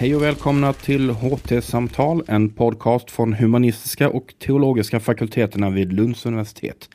Hej 0.00 0.16
och 0.16 0.22
välkomna 0.22 0.72
till 0.72 1.10
HT-samtal, 1.10 2.22
en 2.28 2.50
podcast 2.50 3.10
från 3.10 3.32
humanistiska 3.32 4.10
och 4.10 4.34
teologiska 4.38 5.00
fakulteterna 5.00 5.70
vid 5.70 5.92
Lunds 5.92 6.26
universitet. 6.26 6.88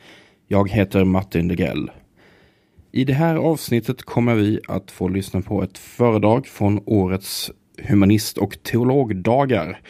Jag 0.48 0.70
heter 0.70 1.04
Martin 1.04 1.48
Degrell. 1.48 1.90
I 2.92 3.04
det 3.04 3.12
här 3.12 3.36
avsnittet 3.36 4.02
kommer 4.02 4.34
vi 4.34 4.60
att 4.68 4.90
få 4.90 5.08
lyssna 5.08 5.40
på 5.40 5.62
ett 5.62 5.78
föredrag 5.78 6.46
från 6.46 6.82
årets 6.86 7.50
humanist 7.82 8.38
och 8.38 8.62
teologdagar. 8.62 9.80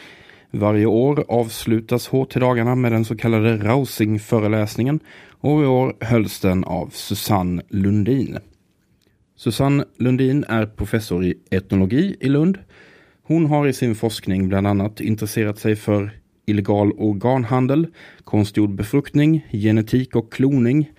Varje 0.51 0.85
år 0.85 1.25
avslutas 1.27 2.07
HT-dagarna 2.07 2.75
med 2.75 2.91
den 2.91 3.05
så 3.05 3.17
kallade 3.17 3.57
Rausing-föreläsningen 3.57 4.99
och 5.29 5.61
i 5.61 5.65
år 5.65 5.95
hölls 5.99 6.39
den 6.39 6.63
av 6.63 6.89
Susanne 6.93 7.61
Lundin. 7.69 8.37
Susanne 9.35 9.85
Lundin 9.97 10.45
är 10.47 10.65
professor 10.65 11.25
i 11.25 11.35
etnologi 11.51 12.17
i 12.19 12.29
Lund. 12.29 12.57
Hon 13.27 13.45
har 13.45 13.67
i 13.67 13.73
sin 13.73 13.95
forskning 13.95 14.49
bland 14.49 14.67
annat 14.67 15.01
intresserat 15.01 15.59
sig 15.59 15.75
för 15.75 16.11
illegal 16.45 16.91
organhandel, 16.91 17.87
konstgjord 18.23 18.75
befruktning, 18.75 19.47
genetik 19.51 20.15
och 20.15 20.33
kloning 20.33 20.91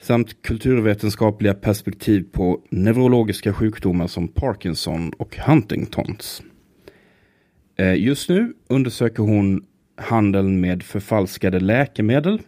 samt 0.00 0.42
kulturvetenskapliga 0.42 1.54
perspektiv 1.54 2.24
på 2.32 2.60
neurologiska 2.70 3.52
sjukdomar 3.52 4.06
som 4.06 4.28
Parkinson 4.28 5.12
och 5.18 5.36
Huntingtons. 5.36 6.42
Eh, 7.78 7.94
just 7.94 8.28
nu 8.28 8.52
undersöker 8.68 9.22
hon 9.22 9.64
handeln 9.96 10.60
med 10.60 10.82
förfalskade 10.82 11.60
läkemedel. 11.60 12.40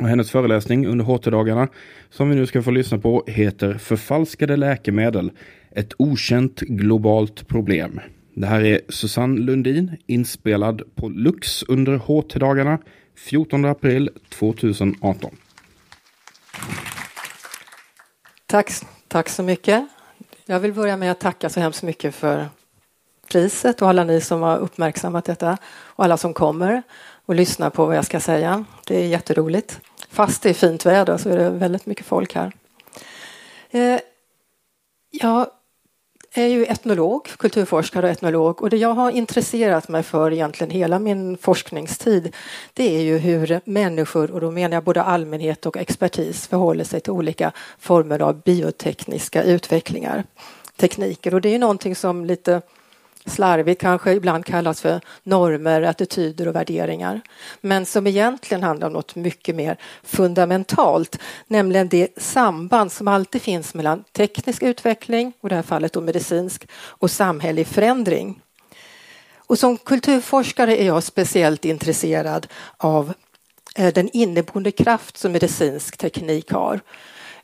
Och 0.00 0.08
hennes 0.08 0.30
föreläsning 0.30 0.86
under 0.86 1.04
HT-dagarna 1.04 1.68
som 2.10 2.30
vi 2.30 2.36
nu 2.36 2.46
ska 2.46 2.62
få 2.62 2.70
lyssna 2.70 2.98
på 2.98 3.24
heter 3.26 3.74
Förfalskade 3.74 4.56
läkemedel, 4.56 5.30
ett 5.70 5.92
okänt 5.98 6.60
globalt 6.60 7.48
problem. 7.48 8.00
Det 8.34 8.46
här 8.46 8.64
är 8.64 8.80
Susanne 8.88 9.40
Lundin 9.40 9.96
inspelad 10.06 10.82
på 10.94 11.08
Lux 11.08 11.62
under 11.62 11.96
HT-dagarna 11.96 12.78
14 13.16 13.64
april 13.64 14.10
2018. 14.28 15.36
Tack, 18.46 18.72
tack 19.08 19.28
så 19.28 19.42
mycket. 19.42 19.88
Jag 20.46 20.60
vill 20.60 20.72
börja 20.72 20.96
med 20.96 21.10
att 21.10 21.20
tacka 21.20 21.48
så 21.48 21.60
hemskt 21.60 21.82
mycket 21.82 22.14
för 22.14 22.48
priset 23.28 23.82
och 23.82 23.88
alla 23.88 24.04
ni 24.04 24.20
som 24.20 24.42
har 24.42 24.58
uppmärksammat 24.58 25.24
detta 25.24 25.58
och 25.66 26.04
alla 26.04 26.16
som 26.16 26.34
kommer 26.34 26.82
och 27.26 27.34
lyssnar 27.34 27.70
på 27.70 27.86
vad 27.86 27.96
jag 27.96 28.04
ska 28.04 28.20
säga. 28.20 28.64
Det 28.86 28.96
är 28.96 29.06
jätteroligt. 29.06 29.80
Fast 30.10 30.42
det 30.42 30.50
är 30.50 30.54
fint 30.54 30.86
väder 30.86 31.16
så 31.16 31.28
är 31.28 31.36
det 31.36 31.50
väldigt 31.50 31.86
mycket 31.86 32.06
folk 32.06 32.34
här. 32.34 32.52
Eh, 33.70 34.00
jag 35.10 35.46
är 36.38 36.46
ju 36.46 36.64
etnolog, 36.64 37.28
kulturforskare 37.38 38.06
och 38.06 38.12
etnolog 38.12 38.62
och 38.62 38.70
det 38.70 38.76
jag 38.76 38.94
har 38.94 39.10
intresserat 39.10 39.88
mig 39.88 40.02
för 40.02 40.32
egentligen 40.32 40.70
hela 40.70 40.98
min 40.98 41.38
forskningstid 41.38 42.34
det 42.74 42.96
är 42.96 43.00
ju 43.02 43.18
hur 43.18 43.60
människor, 43.64 44.30
och 44.30 44.40
då 44.40 44.50
menar 44.50 44.76
jag 44.76 44.84
både 44.84 45.02
allmänhet 45.02 45.66
och 45.66 45.76
expertis, 45.76 46.46
förhåller 46.46 46.84
sig 46.84 47.00
till 47.00 47.12
olika 47.12 47.52
former 47.78 48.22
av 48.22 48.42
biotekniska 48.42 49.42
utvecklingar, 49.42 50.24
tekniker. 50.76 51.34
Och 51.34 51.40
det 51.40 51.48
är 51.48 51.52
ju 51.52 51.58
någonting 51.58 51.96
som 51.96 52.24
lite 52.24 52.62
slarvigt 53.28 53.80
kanske 53.80 54.12
ibland 54.12 54.44
kallas 54.44 54.80
för 54.80 55.00
normer, 55.22 55.82
attityder 55.82 56.48
och 56.48 56.54
värderingar. 56.54 57.20
Men 57.60 57.86
som 57.86 58.06
egentligen 58.06 58.62
handlar 58.62 58.86
om 58.86 58.92
något 58.92 59.14
mycket 59.14 59.54
mer 59.54 59.76
fundamentalt, 60.02 61.18
nämligen 61.46 61.88
det 61.88 62.08
samband 62.22 62.92
som 62.92 63.08
alltid 63.08 63.42
finns 63.42 63.74
mellan 63.74 64.04
teknisk 64.12 64.62
utveckling, 64.62 65.32
och 65.40 65.48
i 65.48 65.50
det 65.50 65.54
här 65.54 65.62
fallet 65.62 65.92
då 65.92 66.00
medicinsk, 66.00 66.68
och 66.74 67.10
samhällelig 67.10 67.66
förändring. 67.66 68.40
Och 69.36 69.58
som 69.58 69.76
kulturforskare 69.76 70.76
är 70.76 70.86
jag 70.86 71.02
speciellt 71.02 71.64
intresserad 71.64 72.46
av 72.76 73.12
eh, 73.76 73.92
den 73.92 74.08
inneboende 74.12 74.70
kraft 74.70 75.16
som 75.16 75.32
medicinsk 75.32 75.96
teknik 75.96 76.52
har. 76.52 76.80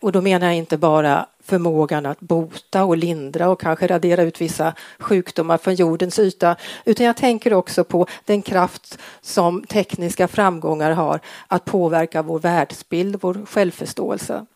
Och 0.00 0.12
då 0.12 0.20
menar 0.20 0.46
jag 0.46 0.56
inte 0.56 0.78
bara 0.78 1.26
förmågan 1.44 2.06
att 2.06 2.20
bota 2.20 2.84
och 2.84 2.96
lindra 2.96 3.48
och 3.48 3.60
kanske 3.60 3.86
radera 3.86 4.22
ut 4.22 4.40
vissa 4.40 4.74
sjukdomar 4.98 5.58
från 5.58 5.74
jordens 5.74 6.18
yta, 6.18 6.56
utan 6.84 7.06
jag 7.06 7.16
tänker 7.16 7.52
också 7.52 7.84
på 7.84 8.06
den 8.24 8.42
kraft 8.42 8.98
som 9.20 9.64
tekniska 9.64 10.28
framgångar 10.28 10.90
har 10.90 11.20
att 11.48 11.64
påverka 11.64 12.22
vår 12.22 12.38
världsbild, 12.38 13.16
vår 13.20 13.46
självförståelse. 13.46 14.46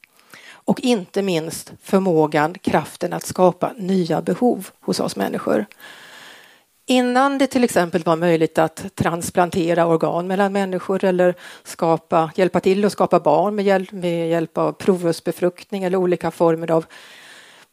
Och 0.50 0.80
inte 0.80 1.22
minst 1.22 1.72
förmågan, 1.82 2.54
kraften 2.54 3.12
att 3.12 3.26
skapa 3.26 3.72
nya 3.76 4.22
behov 4.22 4.68
hos 4.80 5.00
oss 5.00 5.16
människor. 5.16 5.66
Innan 6.90 7.38
det 7.38 7.46
till 7.46 7.64
exempel 7.64 8.02
var 8.02 8.16
möjligt 8.16 8.58
att 8.58 8.84
transplantera 8.94 9.86
organ 9.86 10.26
mellan 10.26 10.52
människor 10.52 11.04
eller 11.04 11.34
skapa, 11.64 12.30
hjälpa 12.34 12.60
till 12.60 12.84
att 12.84 12.92
skapa 12.92 13.20
barn 13.20 13.54
med 13.54 13.64
hjälp, 13.64 13.92
med 13.92 14.30
hjälp 14.30 14.58
av 14.58 14.72
provrörsbefruktning 14.72 15.84
eller 15.84 15.98
olika 15.98 16.30
former 16.30 16.70
av 16.70 16.86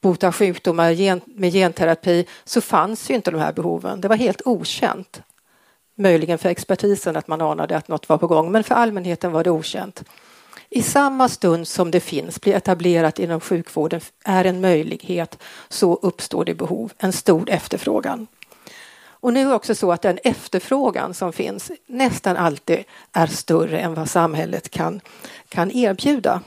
bota 0.01 0.31
sjukdomar 0.31 0.91
gen, 0.91 1.21
med 1.25 1.53
genterapi 1.53 2.25
så 2.43 2.61
fanns 2.61 3.09
ju 3.09 3.15
inte 3.15 3.31
de 3.31 3.41
här 3.41 3.53
behoven. 3.53 4.01
Det 4.01 4.07
var 4.07 4.15
helt 4.15 4.41
okänt. 4.45 5.21
Möjligen 5.97 6.37
för 6.37 6.49
expertisen 6.49 7.15
att 7.15 7.27
man 7.27 7.41
anade 7.41 7.77
att 7.77 7.87
något 7.87 8.09
var 8.09 8.17
på 8.17 8.27
gång, 8.27 8.51
men 8.51 8.63
för 8.63 8.75
allmänheten 8.75 9.31
var 9.31 9.43
det 9.43 9.51
okänt. 9.51 10.03
I 10.69 10.81
samma 10.81 11.29
stund 11.29 11.67
som 11.67 11.91
det 11.91 11.99
finns, 11.99 12.41
blir 12.41 12.55
etablerat 12.55 13.19
inom 13.19 13.39
sjukvården, 13.39 14.01
är 14.23 14.45
en 14.45 14.61
möjlighet, 14.61 15.37
så 15.69 15.99
uppstår 16.01 16.45
det 16.45 16.53
behov, 16.53 16.91
en 16.97 17.13
stor 17.13 17.49
efterfrågan. 17.49 18.27
Och 19.25 19.33
nu 19.33 19.41
är 19.41 19.45
det 19.45 19.55
också 19.55 19.75
så 19.75 19.91
att 19.91 20.01
den 20.01 20.19
efterfrågan 20.23 21.13
som 21.13 21.33
finns 21.33 21.71
nästan 21.87 22.37
alltid 22.37 22.83
är 23.11 23.27
större 23.27 23.79
än 23.79 23.93
vad 23.93 24.09
samhället 24.09 24.69
kan, 24.69 25.01
kan 25.49 25.71
erbjuda. 25.71 26.41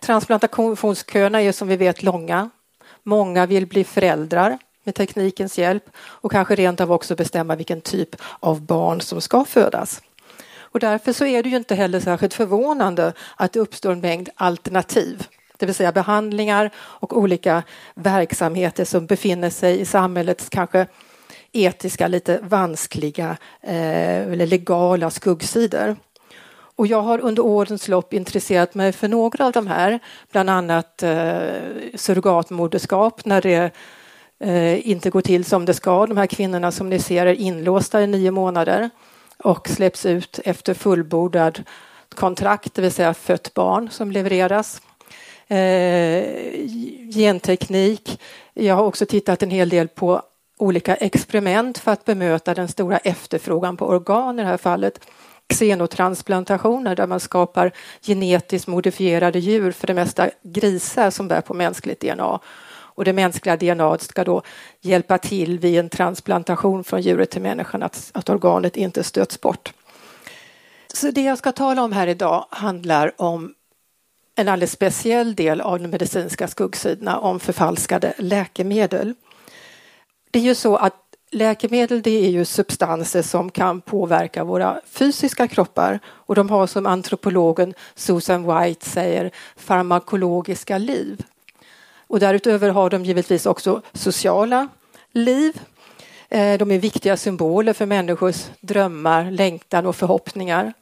Transplantationsköerna 0.00 1.42
är 1.42 1.52
som 1.52 1.68
vi 1.68 1.76
vet 1.76 2.02
långa. 2.02 2.50
Många 3.02 3.46
vill 3.46 3.66
bli 3.66 3.84
föräldrar 3.84 4.58
med 4.84 4.94
teknikens 4.94 5.58
hjälp 5.58 5.84
och 5.96 6.32
kanske 6.32 6.54
rent 6.54 6.80
av 6.80 6.92
också 6.92 7.16
bestämma 7.16 7.56
vilken 7.56 7.80
typ 7.80 8.16
av 8.40 8.60
barn 8.60 9.00
som 9.00 9.20
ska 9.20 9.44
födas. 9.44 10.02
Och 10.56 10.80
därför 10.80 11.12
så 11.12 11.24
är 11.24 11.42
det 11.42 11.48
ju 11.48 11.56
inte 11.56 11.74
heller 11.74 12.00
särskilt 12.00 12.34
förvånande 12.34 13.12
att 13.36 13.52
det 13.52 13.60
uppstår 13.60 13.92
en 13.92 14.00
mängd 14.00 14.28
alternativ 14.34 15.26
det 15.62 15.66
vill 15.66 15.74
säga 15.74 15.92
behandlingar 15.92 16.70
och 16.76 17.18
olika 17.18 17.62
verksamheter 17.94 18.84
som 18.84 19.06
befinner 19.06 19.50
sig 19.50 19.80
i 19.80 19.84
samhällets 19.84 20.48
kanske 20.48 20.86
etiska, 21.52 22.08
lite 22.08 22.38
vanskliga 22.42 23.36
eh, 23.60 24.32
eller 24.32 24.46
legala 24.46 25.10
skuggsidor. 25.10 25.96
Och 26.76 26.86
jag 26.86 27.02
har 27.02 27.18
under 27.18 27.44
årens 27.44 27.88
lopp 27.88 28.12
intresserat 28.12 28.74
mig 28.74 28.92
för 28.92 29.08
några 29.08 29.46
av 29.46 29.52
de 29.52 29.66
här, 29.66 29.98
bland 30.32 30.50
annat 30.50 31.02
eh, 31.02 31.42
surrogatmoderskap 31.94 33.24
när 33.24 33.40
det 33.40 33.70
eh, 34.40 34.88
inte 34.88 35.10
går 35.10 35.20
till 35.20 35.44
som 35.44 35.64
det 35.64 35.74
ska. 35.74 36.06
De 36.06 36.16
här 36.16 36.26
kvinnorna 36.26 36.72
som 36.72 36.88
ni 36.88 36.98
ser 36.98 37.26
är 37.26 37.34
inlåsta 37.34 38.02
i 38.02 38.06
nio 38.06 38.30
månader 38.30 38.90
och 39.38 39.68
släpps 39.68 40.06
ut 40.06 40.40
efter 40.44 40.74
fullbordad 40.74 41.62
kontrakt, 42.14 42.74
det 42.74 42.82
vill 42.82 42.92
säga 42.92 43.14
fött 43.14 43.54
barn 43.54 43.90
som 43.90 44.10
levereras 44.10 44.82
Eh, 45.48 46.24
genteknik. 47.14 48.20
Jag 48.54 48.74
har 48.74 48.84
också 48.84 49.06
tittat 49.06 49.42
en 49.42 49.50
hel 49.50 49.68
del 49.68 49.88
på 49.88 50.22
olika 50.58 50.94
experiment 50.94 51.78
för 51.78 51.92
att 51.92 52.04
bemöta 52.04 52.54
den 52.54 52.68
stora 52.68 52.98
efterfrågan 52.98 53.76
på 53.76 53.86
organ 53.86 54.38
i 54.38 54.42
det 54.42 54.48
här 54.48 54.56
fallet. 54.56 55.00
Xenotransplantationer 55.48 56.96
där 56.96 57.06
man 57.06 57.20
skapar 57.20 57.72
genetiskt 58.02 58.68
modifierade 58.68 59.38
djur, 59.38 59.72
för 59.72 59.86
det 59.86 59.94
mesta 59.94 60.30
grisar 60.42 61.10
som 61.10 61.28
bär 61.28 61.40
på 61.40 61.54
mänskligt 61.54 62.00
DNA. 62.00 62.40
Och 62.94 63.04
det 63.04 63.12
mänskliga 63.12 63.56
DNA 63.56 63.98
ska 63.98 64.24
då 64.24 64.42
hjälpa 64.80 65.18
till 65.18 65.58
vid 65.58 65.78
en 65.78 65.88
transplantation 65.88 66.84
från 66.84 67.00
djuret 67.00 67.30
till 67.30 67.42
människan 67.42 67.82
att, 67.82 68.10
att 68.14 68.28
organet 68.28 68.76
inte 68.76 69.04
stöts 69.04 69.40
bort. 69.40 69.72
Så 70.94 71.10
det 71.10 71.22
jag 71.22 71.38
ska 71.38 71.52
tala 71.52 71.82
om 71.82 71.92
här 71.92 72.06
idag 72.06 72.46
handlar 72.50 73.20
om 73.20 73.54
en 74.34 74.48
alldeles 74.48 74.72
speciell 74.72 75.34
del 75.34 75.60
av 75.60 75.80
de 75.80 75.88
medicinska 75.88 76.48
skuggsidorna 76.48 77.18
om 77.18 77.40
förfalskade 77.40 78.14
läkemedel. 78.18 79.14
Det 80.30 80.38
är 80.38 80.42
ju 80.42 80.54
så 80.54 80.76
att 80.76 80.94
läkemedel 81.30 82.02
det 82.02 82.26
är 82.26 82.30
ju 82.30 82.44
substanser 82.44 83.22
som 83.22 83.50
kan 83.50 83.80
påverka 83.80 84.44
våra 84.44 84.80
fysiska 84.86 85.48
kroppar 85.48 86.00
och 86.06 86.34
de 86.34 86.50
har 86.50 86.66
som 86.66 86.86
antropologen 86.86 87.74
Susan 87.94 88.42
White 88.46 88.90
säger 88.90 89.30
farmakologiska 89.56 90.78
liv. 90.78 91.22
Och 92.06 92.20
därutöver 92.20 92.70
har 92.70 92.90
de 92.90 93.04
givetvis 93.04 93.46
också 93.46 93.82
sociala 93.92 94.68
liv. 95.12 95.60
Eh, 96.28 96.58
de 96.58 96.70
är 96.70 96.78
viktiga 96.78 97.16
symboler 97.16 97.72
för 97.72 97.86
människors 97.86 98.46
drömmar, 98.60 99.30
längtan 99.30 99.86
och 99.86 99.96
förhoppningar. 99.96 100.72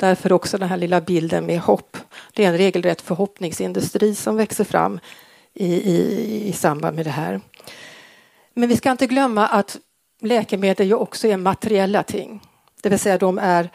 Därför 0.00 0.32
också 0.32 0.58
den 0.58 0.68
här 0.68 0.76
lilla 0.76 1.00
bilden 1.00 1.46
med 1.46 1.60
hopp. 1.60 1.96
Det 2.34 2.44
är 2.44 2.48
en 2.48 2.58
regelrätt 2.58 3.00
förhoppningsindustri 3.00 4.14
som 4.14 4.36
växer 4.36 4.64
fram 4.64 5.00
i, 5.54 5.74
i, 5.74 6.48
i 6.48 6.52
samband 6.52 6.96
med 6.96 7.06
det 7.06 7.10
här. 7.10 7.40
Men 8.54 8.68
vi 8.68 8.76
ska 8.76 8.90
inte 8.90 9.06
glömma 9.06 9.46
att 9.46 9.76
läkemedel 10.20 10.86
ju 10.86 10.94
också 10.94 11.28
är 11.28 11.36
materiella 11.36 12.02
ting. 12.02 12.40
Det 12.82 12.88
vill 12.88 12.98
säga 12.98 13.18
de 13.18 13.38
är 13.38 13.70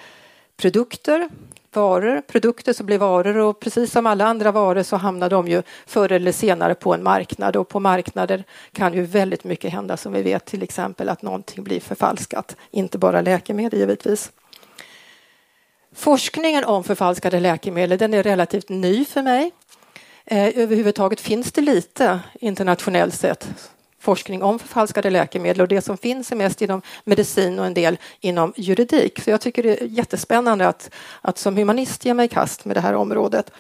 produkter, 0.57 1.29
varor, 1.73 2.21
produkter 2.21 2.73
som 2.73 2.85
blir 2.85 2.97
varor 2.97 3.37
och 3.37 3.59
precis 3.59 3.91
som 3.91 4.05
alla 4.05 4.25
andra 4.25 4.51
varor 4.51 4.83
så 4.83 4.95
hamnar 4.95 5.29
de 5.29 5.47
ju 5.47 5.63
förr 5.85 6.11
eller 6.11 6.31
senare 6.31 6.75
på 6.75 6.93
en 6.93 7.03
marknad 7.03 7.55
och 7.55 7.69
på 7.69 7.79
marknader 7.79 8.43
kan 8.71 8.93
ju 8.93 9.01
väldigt 9.01 9.43
mycket 9.43 9.71
hända 9.71 9.97
som 9.97 10.13
vi 10.13 10.21
vet 10.21 10.45
till 10.45 10.63
exempel 10.63 11.09
att 11.09 11.21
någonting 11.21 11.63
blir 11.63 11.79
förfalskat, 11.79 12.55
inte 12.71 12.97
bara 12.97 13.21
läkemedel 13.21 13.79
givetvis. 13.79 14.31
Forskningen 15.95 16.63
om 16.63 16.83
förfalskade 16.83 17.39
läkemedel 17.39 17.97
den 17.97 18.13
är 18.13 18.23
relativt 18.23 18.69
ny 18.69 19.05
för 19.05 19.21
mig. 19.21 19.51
Eh, 20.25 20.57
överhuvudtaget 20.57 21.21
finns 21.21 21.51
det 21.51 21.61
lite 21.61 22.19
internationellt 22.39 23.13
sett 23.13 23.47
forskning 23.99 24.43
om 24.43 24.59
förfalskade 24.59 25.09
läkemedel 25.09 25.61
och 25.61 25.67
det 25.67 25.81
som 25.81 25.97
finns 25.97 26.31
är 26.31 26.35
mest 26.35 26.61
inom 26.61 26.81
medicin 27.03 27.59
och 27.59 27.65
en 27.65 27.73
del 27.73 27.97
inom 28.19 28.53
juridik. 28.55 29.21
Så 29.21 29.29
jag 29.29 29.41
tycker 29.41 29.63
det 29.63 29.81
är 29.81 29.85
jättespännande 29.85 30.67
att, 30.67 30.89
att 31.21 31.37
som 31.37 31.57
humanist 31.57 32.05
ge 32.05 32.13
mig 32.13 32.25
i 32.25 32.29
kast 32.29 32.65
med 32.65 32.75
det 32.75 32.81
här 32.81 32.93
området. 32.93 33.51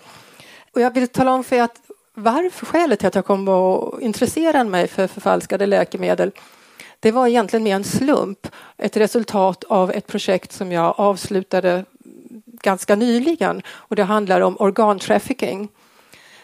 Och 0.73 0.81
jag 0.81 0.93
vill 0.93 1.07
tala 1.07 1.33
om 1.33 1.43
för 1.43 1.55
er 1.55 1.61
att 1.61 1.79
varför 2.13 2.65
skälet 2.65 2.99
till 2.99 3.07
att 3.07 3.15
jag 3.15 3.25
kom 3.25 3.47
att 3.47 4.01
intressera 4.01 4.63
mig 4.63 4.87
för 4.87 5.07
förfalskade 5.07 5.65
läkemedel 5.65 6.31
det 6.99 7.11
var 7.11 7.27
egentligen 7.27 7.63
mer 7.63 7.75
en 7.75 7.83
slump, 7.83 8.47
ett 8.77 8.97
resultat 8.97 9.63
av 9.63 9.91
ett 9.91 10.07
projekt 10.07 10.51
som 10.51 10.71
jag 10.71 10.93
avslutade 10.97 11.85
ganska 12.65 12.95
nyligen 12.95 13.61
och 13.69 13.95
det 13.95 14.03
handlar 14.03 14.41
om 14.41 14.57
organtrafficking. 14.59 15.69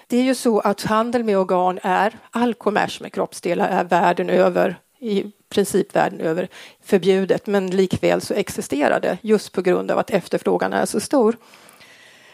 Det 0.07 0.17
är 0.17 0.23
ju 0.23 0.35
så 0.35 0.59
att 0.59 0.81
handel 0.81 1.23
med 1.23 1.37
organ 1.37 1.79
är, 1.83 2.17
all 2.31 2.53
kommers 2.53 3.01
med 3.01 3.13
kroppsdelar 3.13 3.67
är 3.69 3.83
världen 3.83 4.29
över, 4.29 4.79
i 4.99 5.25
princip 5.49 5.95
världen 5.95 6.19
över, 6.19 6.47
förbjudet 6.83 7.47
men 7.47 7.71
likväl 7.71 8.21
så 8.21 8.33
existerar 8.33 8.99
det 8.99 9.17
just 9.21 9.51
på 9.51 9.61
grund 9.61 9.91
av 9.91 9.99
att 9.99 10.09
efterfrågan 10.09 10.73
är 10.73 10.85
så 10.85 10.99
stor. 10.99 11.37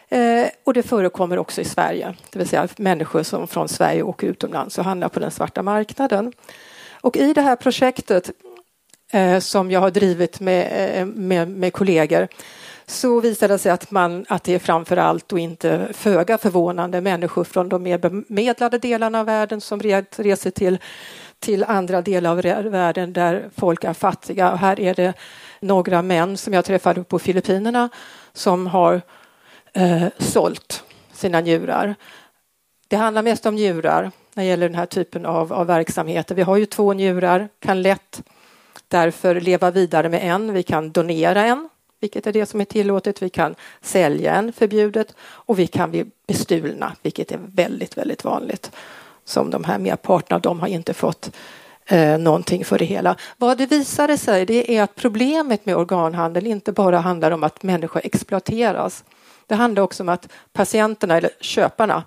Eh, 0.10 0.48
och 0.64 0.74
det 0.74 0.84
förekommer 0.84 1.38
också 1.38 1.62
i 1.62 1.66
Sverige, 1.66 2.16
det 2.32 2.40
vill 2.40 2.48
säga 2.48 2.68
människor 2.78 3.24
som 3.24 3.48
från 3.48 3.68
Sverige 3.68 4.04
åker 4.04 4.28
utomlands 4.28 4.78
och 4.78 4.86
handlar 4.86 5.10
på 5.10 5.20
den 5.20 5.32
svarta 5.32 5.64
marknaden. 5.64 6.34
Och 7.02 7.18
i 7.18 7.34
det 7.34 7.42
här 7.42 7.56
projektet 7.56 8.32
eh, 9.12 9.40
som 9.40 9.72
jag 9.72 9.80
har 9.80 9.92
drivit 9.92 10.40
med, 10.40 10.92
eh, 11.00 11.06
med, 11.06 11.50
med 11.50 11.74
kollegor 11.74 12.28
så 12.90 13.20
visade 13.20 13.54
det 13.54 13.58
sig 13.58 13.72
att, 13.72 13.92
man, 13.92 14.26
att 14.30 14.44
det 14.44 14.54
är 14.56 14.60
framför 14.60 14.98
allt 14.98 15.34
och 15.34 15.40
inte 15.40 15.88
föga 15.94 16.38
förvånande 16.38 17.02
människor 17.02 17.44
från 17.44 17.70
de 17.70 17.84
mer 17.84 17.98
bemedlade 17.98 18.78
delarna 18.78 19.20
av 19.20 19.26
världen 19.26 19.62
som 19.62 19.80
reser 19.80 20.52
till, 20.52 20.78
till 21.40 21.64
andra 21.64 22.02
delar 22.02 22.30
av 22.32 22.64
världen 22.72 23.14
där 23.14 23.50
folk 23.56 23.84
är 23.84 23.94
fattiga. 23.94 24.52
Och 24.52 24.58
här 24.58 24.80
är 24.80 24.94
det 24.94 25.14
några 25.60 26.02
män 26.02 26.38
som 26.38 26.54
jag 26.54 26.66
träffade 26.66 27.04
på 27.04 27.20
Filippinerna 27.20 27.90
som 28.34 28.68
har 28.68 29.02
eh, 29.74 30.08
sålt 30.18 30.84
sina 31.14 31.42
njurar. 31.42 31.96
Det 32.88 32.96
handlar 32.96 33.24
mest 33.24 33.46
om 33.46 33.56
njurar 33.56 34.12
när 34.34 34.44
det 34.44 34.50
gäller 34.50 34.70
den 34.70 34.78
här 34.78 34.86
typen 34.86 35.26
av, 35.26 35.54
av 35.54 35.68
verksamheter. 35.68 36.36
Vi 36.36 36.42
har 36.42 36.58
ju 36.58 36.66
två 36.66 36.94
njurar, 36.94 37.50
kan 37.60 37.82
lätt 37.82 38.24
därför 38.88 39.42
leva 39.42 39.72
vidare 39.72 40.10
med 40.10 40.24
en. 40.24 40.54
Vi 40.54 40.64
kan 40.64 40.92
donera 40.92 41.46
en 41.46 41.70
vilket 42.00 42.28
är 42.28 42.34
det 42.34 42.46
som 42.46 42.62
är 42.62 42.66
tillåtet. 42.66 43.22
Vi 43.22 43.30
kan 43.30 43.56
sälja 43.82 44.36
en 44.36 44.54
förbjudet 44.54 45.16
och 45.20 45.60
vi 45.60 45.68
kan 45.68 45.92
bli 45.92 46.06
bestulna, 46.28 46.96
vilket 47.02 47.32
är 47.32 47.40
väldigt, 47.42 47.98
väldigt 47.98 48.24
vanligt. 48.24 48.72
Som 49.26 49.50
de 49.50 49.64
här 49.64 49.80
merparten 49.80 50.36
av 50.36 50.42
dem 50.42 50.60
har 50.60 50.68
inte 50.68 50.94
fått 50.94 51.32
eh, 51.86 52.18
någonting 52.18 52.66
för 52.66 52.80
det 52.80 52.86
hela. 52.86 53.16
Vad 53.38 53.58
det 53.58 53.66
visade 53.66 54.18
sig 54.18 54.46
det 54.46 54.78
är 54.78 54.84
att 54.84 54.96
problemet 54.96 55.66
med 55.66 55.76
organhandel 55.76 56.48
inte 56.48 56.72
bara 56.72 57.00
handlar 57.00 57.32
om 57.32 57.44
att 57.44 57.64
människor 57.64 58.02
exploateras. 58.06 59.04
Det 59.48 59.56
handlar 59.56 59.84
också 59.84 60.04
om 60.04 60.10
att 60.10 60.30
patienterna 60.54 61.18
eller 61.18 61.32
köparna 61.42 62.04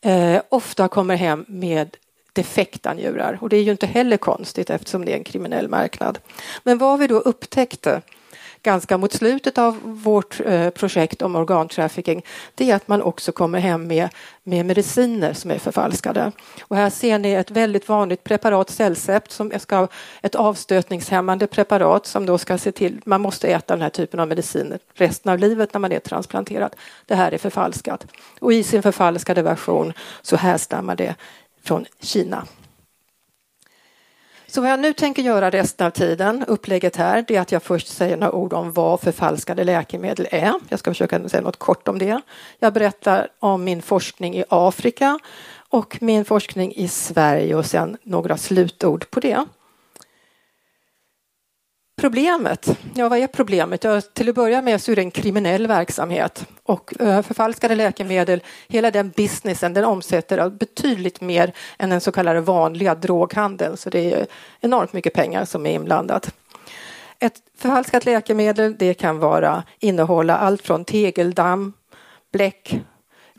eh, 0.00 0.42
ofta 0.48 0.88
kommer 0.88 1.16
hem 1.16 1.44
med 1.48 1.96
defekta 2.32 2.94
njurar 2.94 3.38
och 3.40 3.48
det 3.48 3.56
är 3.56 3.62
ju 3.62 3.70
inte 3.70 3.86
heller 3.86 4.16
konstigt 4.16 4.70
eftersom 4.70 5.04
det 5.04 5.12
är 5.12 5.16
en 5.16 5.24
kriminell 5.24 5.68
marknad. 5.68 6.18
Men 6.62 6.78
vad 6.78 6.98
vi 6.98 7.06
då 7.06 7.18
upptäckte 7.18 8.02
ganska 8.64 8.98
mot 8.98 9.12
slutet 9.12 9.58
av 9.58 9.80
vårt 9.82 10.40
eh, 10.40 10.70
projekt 10.70 11.22
om 11.22 11.36
organtrafficking, 11.36 12.24
det 12.54 12.70
är 12.70 12.76
att 12.76 12.88
man 12.88 13.02
också 13.02 13.32
kommer 13.32 13.58
hem 13.58 13.86
med, 13.86 14.08
med 14.42 14.66
mediciner 14.66 15.32
som 15.32 15.50
är 15.50 15.58
förfalskade. 15.58 16.32
Och 16.62 16.76
här 16.76 16.90
ser 16.90 17.18
ni 17.18 17.32
ett 17.32 17.50
väldigt 17.50 17.88
vanligt 17.88 18.24
preparat, 18.24 18.70
Cellcept, 18.70 19.30
som 19.30 19.52
ska 19.58 19.88
ett 20.22 20.34
avstötningshämmande 20.34 21.46
preparat 21.46 22.06
som 22.06 22.26
då 22.26 22.38
ska 22.38 22.58
se 22.58 22.72
till, 22.72 23.00
man 23.04 23.20
måste 23.20 23.48
äta 23.48 23.74
den 23.74 23.82
här 23.82 23.90
typen 23.90 24.20
av 24.20 24.28
mediciner 24.28 24.78
resten 24.94 25.32
av 25.32 25.38
livet 25.38 25.74
när 25.74 25.80
man 25.80 25.92
är 25.92 25.98
transplanterad. 25.98 26.76
Det 27.06 27.14
här 27.14 27.32
är 27.32 27.38
förfalskat. 27.38 28.06
Och 28.40 28.52
i 28.52 28.62
sin 28.62 28.82
förfalskade 28.82 29.42
version 29.42 29.92
så 30.22 30.36
härstammar 30.36 30.96
det 30.96 31.14
från 31.62 31.84
Kina. 32.00 32.46
Så 34.54 34.60
vad 34.60 34.70
jag 34.70 34.80
nu 34.80 34.92
tänker 34.92 35.22
göra 35.22 35.50
resten 35.50 35.86
av 35.86 35.90
tiden, 35.90 36.44
upplägget 36.48 36.96
här, 36.96 37.24
det 37.28 37.36
är 37.36 37.40
att 37.40 37.52
jag 37.52 37.62
först 37.62 37.88
säger 37.88 38.16
några 38.16 38.32
ord 38.32 38.52
om 38.52 38.72
vad 38.72 39.00
förfalskade 39.00 39.64
läkemedel 39.64 40.28
är. 40.30 40.54
Jag 40.68 40.78
ska 40.78 40.90
försöka 40.90 41.28
säga 41.28 41.42
något 41.42 41.58
kort 41.58 41.88
om 41.88 41.98
det. 41.98 42.20
Jag 42.58 42.72
berättar 42.72 43.28
om 43.38 43.64
min 43.64 43.82
forskning 43.82 44.36
i 44.36 44.44
Afrika 44.48 45.18
och 45.68 45.98
min 46.02 46.24
forskning 46.24 46.72
i 46.72 46.88
Sverige 46.88 47.54
och 47.54 47.66
sen 47.66 47.96
några 48.02 48.36
slutord 48.36 49.10
på 49.10 49.20
det. 49.20 49.44
Problemet, 51.96 52.78
ja 52.94 53.08
vad 53.08 53.18
är 53.18 53.26
problemet? 53.26 53.84
Ja, 53.84 54.00
till 54.00 54.28
att 54.28 54.34
börja 54.34 54.62
med 54.62 54.82
så 54.82 54.92
är 54.92 54.96
det 54.96 55.02
en 55.02 55.10
kriminell 55.10 55.66
verksamhet 55.66 56.46
och 56.62 57.00
eh, 57.00 57.22
förfalskade 57.22 57.74
läkemedel, 57.74 58.42
hela 58.68 58.90
den 58.90 59.10
businessen 59.10 59.74
den 59.74 59.84
omsätter 59.84 60.50
betydligt 60.50 61.20
mer 61.20 61.52
än 61.78 61.90
den 61.90 62.00
så 62.00 62.12
kallade 62.12 62.40
vanliga 62.40 62.94
droghandeln 62.94 63.76
så 63.76 63.90
det 63.90 64.12
är 64.12 64.26
enormt 64.60 64.92
mycket 64.92 65.12
pengar 65.12 65.44
som 65.44 65.66
är 65.66 65.74
inblandat. 65.74 66.34
Ett 67.18 67.36
förfalskat 67.58 68.04
läkemedel 68.04 68.76
det 68.78 68.94
kan 68.94 69.18
vara 69.18 69.62
innehålla 69.78 70.36
allt 70.36 70.62
från 70.62 70.84
tegeldamm, 70.84 71.72
bläck, 72.32 72.80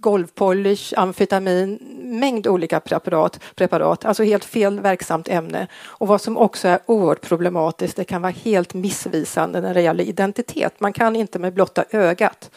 golvpolish, 0.06 0.94
amfetamin, 0.98 1.80
mängd 2.04 2.48
olika 2.48 2.80
preparat, 2.80 3.40
preparat, 3.56 4.06
alltså 4.06 4.24
helt 4.24 4.46
fel 4.46 4.80
verksamt 4.80 5.28
ämne. 5.28 5.68
Och 5.86 6.08
vad 6.08 6.22
som 6.22 6.38
också 6.38 6.68
är 6.68 6.80
oerhört 6.86 7.22
problematiskt, 7.22 7.98
det 7.98 8.04
kan 8.04 8.22
vara 8.22 8.34
helt 8.44 8.74
missvisande 8.74 9.62
när 9.62 9.74
det 9.74 9.82
gäller 9.82 10.04
identitet. 10.04 10.80
Man 10.80 10.94
kan 10.94 11.16
inte 11.16 11.40
med 11.40 11.54
blotta 11.54 11.86
ögat 11.92 12.52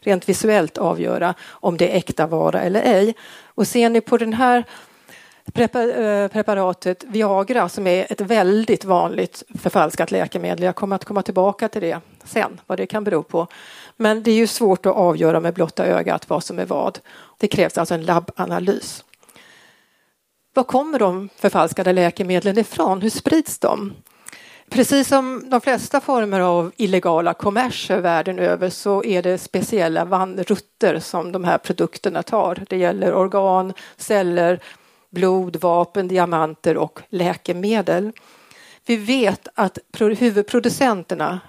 rent 0.00 0.28
visuellt 0.28 0.78
avgöra 0.78 1.34
om 1.48 1.76
det 1.76 1.92
är 1.92 1.96
äkta 1.96 2.26
vara 2.26 2.62
eller 2.62 2.82
ej. 2.82 3.14
Och 3.44 3.66
ser 3.66 3.90
ni 3.90 4.00
på 4.00 4.16
den 4.16 4.32
här 4.32 4.64
Eh, 5.54 6.28
preparatet 6.28 7.04
Viagra 7.04 7.68
som 7.68 7.86
är 7.86 8.12
ett 8.12 8.20
väldigt 8.20 8.84
vanligt 8.84 9.42
förfalskat 9.58 10.10
läkemedel. 10.10 10.64
Jag 10.64 10.74
kommer 10.74 10.96
att 10.96 11.04
komma 11.04 11.22
tillbaka 11.22 11.68
till 11.68 11.82
det 11.82 12.00
sen, 12.24 12.60
vad 12.66 12.78
det 12.78 12.86
kan 12.86 13.04
bero 13.04 13.22
på. 13.22 13.46
Men 13.96 14.22
det 14.22 14.30
är 14.30 14.34
ju 14.34 14.46
svårt 14.46 14.86
att 14.86 14.96
avgöra 14.96 15.40
med 15.40 15.54
blotta 15.54 15.86
ögat 15.86 16.30
vad 16.30 16.44
som 16.44 16.58
är 16.58 16.66
vad. 16.66 16.98
Det 17.38 17.48
krävs 17.48 17.78
alltså 17.78 17.94
en 17.94 18.04
labbanalys. 18.04 19.04
Var 20.54 20.64
kommer 20.64 20.98
de 20.98 21.28
förfalskade 21.36 21.92
läkemedlen 21.92 22.58
ifrån? 22.58 23.02
Hur 23.02 23.10
sprids 23.10 23.58
de? 23.58 23.92
Precis 24.70 25.08
som 25.08 25.50
de 25.50 25.60
flesta 25.60 26.00
former 26.00 26.40
av 26.40 26.72
illegala 26.76 27.34
kommerser 27.34 28.00
världen 28.00 28.38
över 28.38 28.70
så 28.70 29.04
är 29.04 29.22
det 29.22 29.38
speciella 29.38 30.26
rutter 30.36 30.98
som 30.98 31.32
de 31.32 31.44
här 31.44 31.58
produkterna 31.58 32.22
tar. 32.22 32.64
Det 32.68 32.76
gäller 32.76 33.14
organ, 33.14 33.72
celler, 33.96 34.60
blod, 35.10 35.56
vapen, 35.56 36.08
diamanter 36.08 36.76
och 36.76 37.00
läkemedel. 37.08 38.12
Vi 38.86 38.96
vet 38.96 39.48
att 39.54 39.78
huvudproducenterna 39.98 41.40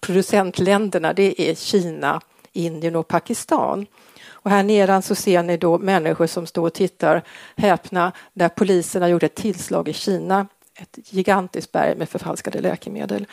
producentländerna 0.00 1.12
det 1.12 1.50
är 1.50 1.54
Kina, 1.54 2.20
Indien 2.52 2.96
och 2.96 3.08
Pakistan. 3.08 3.86
Och 4.30 4.50
här 4.50 4.62
nedan 4.62 5.02
så 5.02 5.14
ser 5.14 5.42
ni 5.42 5.56
då 5.56 5.78
människor 5.78 6.26
som 6.26 6.46
står 6.46 6.66
och 6.66 6.74
tittar 6.74 7.22
häpna 7.56 8.12
där 8.32 8.48
poliserna 8.48 9.08
gjorde 9.08 9.26
ett 9.26 9.34
tillslag 9.34 9.88
i 9.88 9.92
Kina, 9.92 10.46
ett 10.74 10.98
gigantiskt 11.12 11.72
berg 11.72 11.96
med 11.96 12.08
förfalskade 12.08 12.60
läkemedel. 12.60 13.26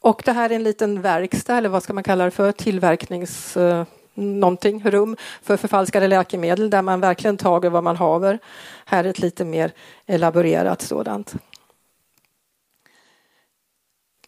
Och 0.00 0.22
det 0.24 0.32
här 0.32 0.50
är 0.50 0.54
en 0.54 0.62
liten 0.62 1.02
verkstad, 1.02 1.58
eller 1.58 1.68
vad 1.68 1.82
ska 1.82 1.92
man 1.92 2.04
kalla 2.04 2.24
det 2.24 2.30
för, 2.30 2.52
tillverknings 2.52 3.56
eh, 3.56 3.84
någonting, 4.14 4.82
rum 4.84 5.16
för 5.42 5.56
förfalskade 5.56 6.08
läkemedel 6.08 6.70
där 6.70 6.82
man 6.82 7.00
verkligen 7.00 7.36
tager 7.36 7.70
vad 7.70 7.84
man 7.84 7.96
haver. 7.96 8.38
Här 8.84 9.04
är 9.04 9.08
ett 9.08 9.18
lite 9.18 9.44
mer 9.44 9.72
elaborerat 10.06 10.82
sådant. 10.82 11.34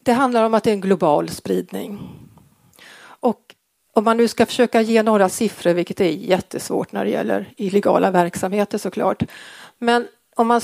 Det 0.01 0.13
handlar 0.13 0.45
om 0.45 0.55
att 0.55 0.65
det 0.65 0.71
är 0.71 0.75
en 0.75 0.81
global 0.81 1.29
spridning. 1.29 1.99
Och 3.03 3.55
om 3.93 4.05
man 4.05 4.17
nu 4.17 4.29
ska 4.29 4.47
försöka 4.47 4.81
ge 4.81 5.03
några 5.03 5.29
siffror, 5.29 5.73
vilket 5.75 6.01
är 6.01 6.09
jättesvårt 6.09 6.93
när 6.93 7.05
det 7.05 7.11
gäller 7.11 7.53
illegala 7.57 8.11
verksamheter 8.11 8.79
såklart. 8.79 9.23
Men 9.79 10.09
om 10.37 10.47
man 10.47 10.61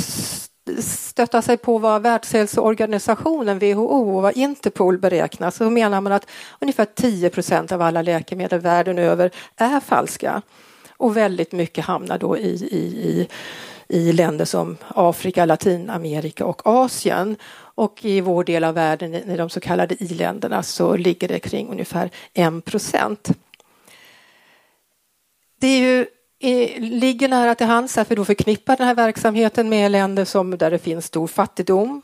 stötta 0.78 1.42
sig 1.42 1.56
på 1.56 1.78
vad 1.78 2.02
Världshälsoorganisationen, 2.02 3.58
WHO 3.58 4.16
och 4.16 4.22
vad 4.22 4.36
Interpol 4.36 4.98
beräknar 4.98 5.50
så 5.50 5.70
menar 5.70 6.00
man 6.00 6.12
att 6.12 6.26
ungefär 6.58 6.84
10 6.84 7.30
procent 7.30 7.72
av 7.72 7.82
alla 7.82 8.02
läkemedel 8.02 8.60
världen 8.60 8.98
över 8.98 9.30
är 9.56 9.80
falska. 9.80 10.42
Och 10.96 11.16
väldigt 11.16 11.52
mycket 11.52 11.84
hamnar 11.84 12.18
då 12.18 12.38
i, 12.38 12.50
i, 12.70 12.78
i, 13.08 13.28
i 13.88 14.12
länder 14.12 14.44
som 14.44 14.76
Afrika, 14.88 15.44
Latinamerika 15.44 16.44
och 16.44 16.66
Asien. 16.66 17.36
Och 17.74 18.04
i 18.04 18.20
vår 18.20 18.44
del 18.44 18.64
av 18.64 18.74
världen, 18.74 19.14
i 19.14 19.36
de 19.36 19.50
så 19.50 19.60
kallade 19.60 20.04
i-länderna, 20.04 20.62
så 20.62 20.96
ligger 20.96 21.28
det 21.28 21.38
kring 21.38 21.68
ungefär 21.68 22.10
1 22.34 22.64
procent. 22.64 23.30
Det 25.60 25.66
är 25.66 25.78
ju 25.78 26.06
ligger 26.78 27.28
nära 27.28 27.54
till 27.54 27.66
hands 27.66 27.99
att 27.99 28.11
vi 28.11 28.14
då 28.14 28.25
förknippar 28.25 28.76
den 28.76 28.87
här 28.87 28.94
verksamheten 28.94 29.68
med 29.68 29.90
länder 29.90 30.25
som, 30.25 30.59
där 30.59 30.70
det 30.70 30.78
finns 30.78 31.06
stor 31.06 31.26
fattigdom, 31.26 32.02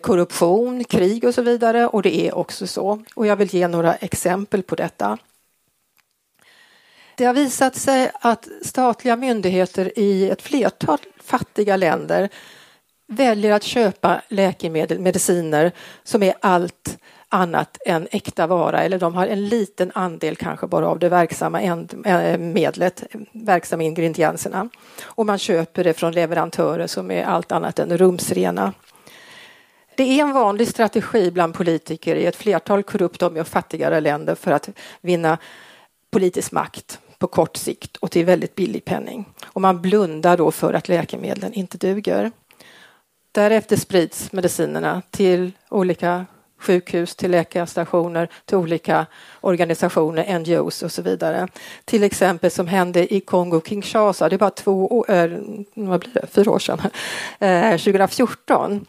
korruption, 0.00 0.84
krig 0.84 1.24
och 1.24 1.34
så 1.34 1.42
vidare. 1.42 1.86
Och 1.86 2.02
det 2.02 2.16
är 2.16 2.34
också 2.34 2.66
så. 2.66 3.04
Och 3.14 3.26
jag 3.26 3.36
vill 3.36 3.54
ge 3.54 3.68
några 3.68 3.94
exempel 3.94 4.62
på 4.62 4.74
detta. 4.74 5.18
Det 7.16 7.24
har 7.24 7.34
visat 7.34 7.76
sig 7.76 8.10
att 8.20 8.48
statliga 8.62 9.16
myndigheter 9.16 9.98
i 9.98 10.30
ett 10.30 10.42
flertal 10.42 10.98
fattiga 11.20 11.76
länder 11.76 12.28
väljer 13.08 13.52
att 13.52 13.62
köpa 13.62 14.22
läkemedel, 14.28 14.98
mediciner 14.98 15.72
som 16.02 16.22
är 16.22 16.34
allt 16.40 16.98
annat 17.28 17.78
än 17.86 18.08
äkta 18.10 18.46
vara 18.46 18.82
eller 18.82 18.98
de 18.98 19.14
har 19.14 19.26
en 19.26 19.48
liten 19.48 19.92
andel 19.94 20.36
kanske 20.36 20.66
bara 20.66 20.88
av 20.88 20.98
det 20.98 21.08
verksamma 21.08 21.62
eh, 21.62 22.38
medlet, 22.38 23.04
verksamma 23.32 23.82
ingredienserna. 23.82 24.68
Och 25.04 25.26
man 25.26 25.38
köper 25.38 25.84
det 25.84 25.94
från 25.94 26.12
leverantörer 26.12 26.86
som 26.86 27.10
är 27.10 27.24
allt 27.24 27.52
annat 27.52 27.78
än 27.78 27.98
rumsrena. 27.98 28.72
Det 29.96 30.02
är 30.02 30.22
en 30.22 30.32
vanlig 30.32 30.68
strategi 30.68 31.30
bland 31.30 31.54
politiker 31.54 32.16
i 32.16 32.26
ett 32.26 32.36
flertal 32.36 32.82
korrupta 32.82 33.26
och 33.26 33.48
fattigare 33.48 34.00
länder 34.00 34.34
för 34.34 34.50
att 34.50 34.68
vinna 35.00 35.38
politisk 36.10 36.52
makt 36.52 37.00
på 37.18 37.26
kort 37.26 37.56
sikt 37.56 37.96
och 37.96 38.10
till 38.10 38.24
väldigt 38.24 38.54
billig 38.54 38.84
penning. 38.84 39.24
Och 39.44 39.60
man 39.60 39.82
blundar 39.82 40.36
då 40.36 40.50
för 40.50 40.74
att 40.74 40.88
läkemedlen 40.88 41.52
inte 41.52 41.78
duger. 41.78 42.30
Därefter 43.32 43.76
sprids 43.76 44.32
medicinerna 44.32 45.02
till 45.10 45.52
olika 45.68 46.26
sjukhus, 46.66 47.16
till 47.16 47.30
läkarstationer, 47.30 48.28
till 48.44 48.56
olika 48.56 49.06
organisationer, 49.40 50.38
NGOs 50.38 50.82
och 50.82 50.92
så 50.92 51.02
vidare. 51.02 51.48
Till 51.84 52.02
exempel 52.02 52.50
som 52.50 52.66
hände 52.66 53.14
i 53.14 53.20
Kongo-Kinshasa, 53.20 54.28
det 54.28 54.36
var 54.36 54.50
två 54.50 54.86
år, 54.86 55.10
äh, 55.10 55.30
vad 55.74 56.00
blir 56.00 56.12
det, 56.14 56.26
fyra 56.26 56.50
år 56.50 56.58
sedan, 56.58 56.80
eh, 57.38 57.72
äh, 57.72 57.78
2014 57.78 58.86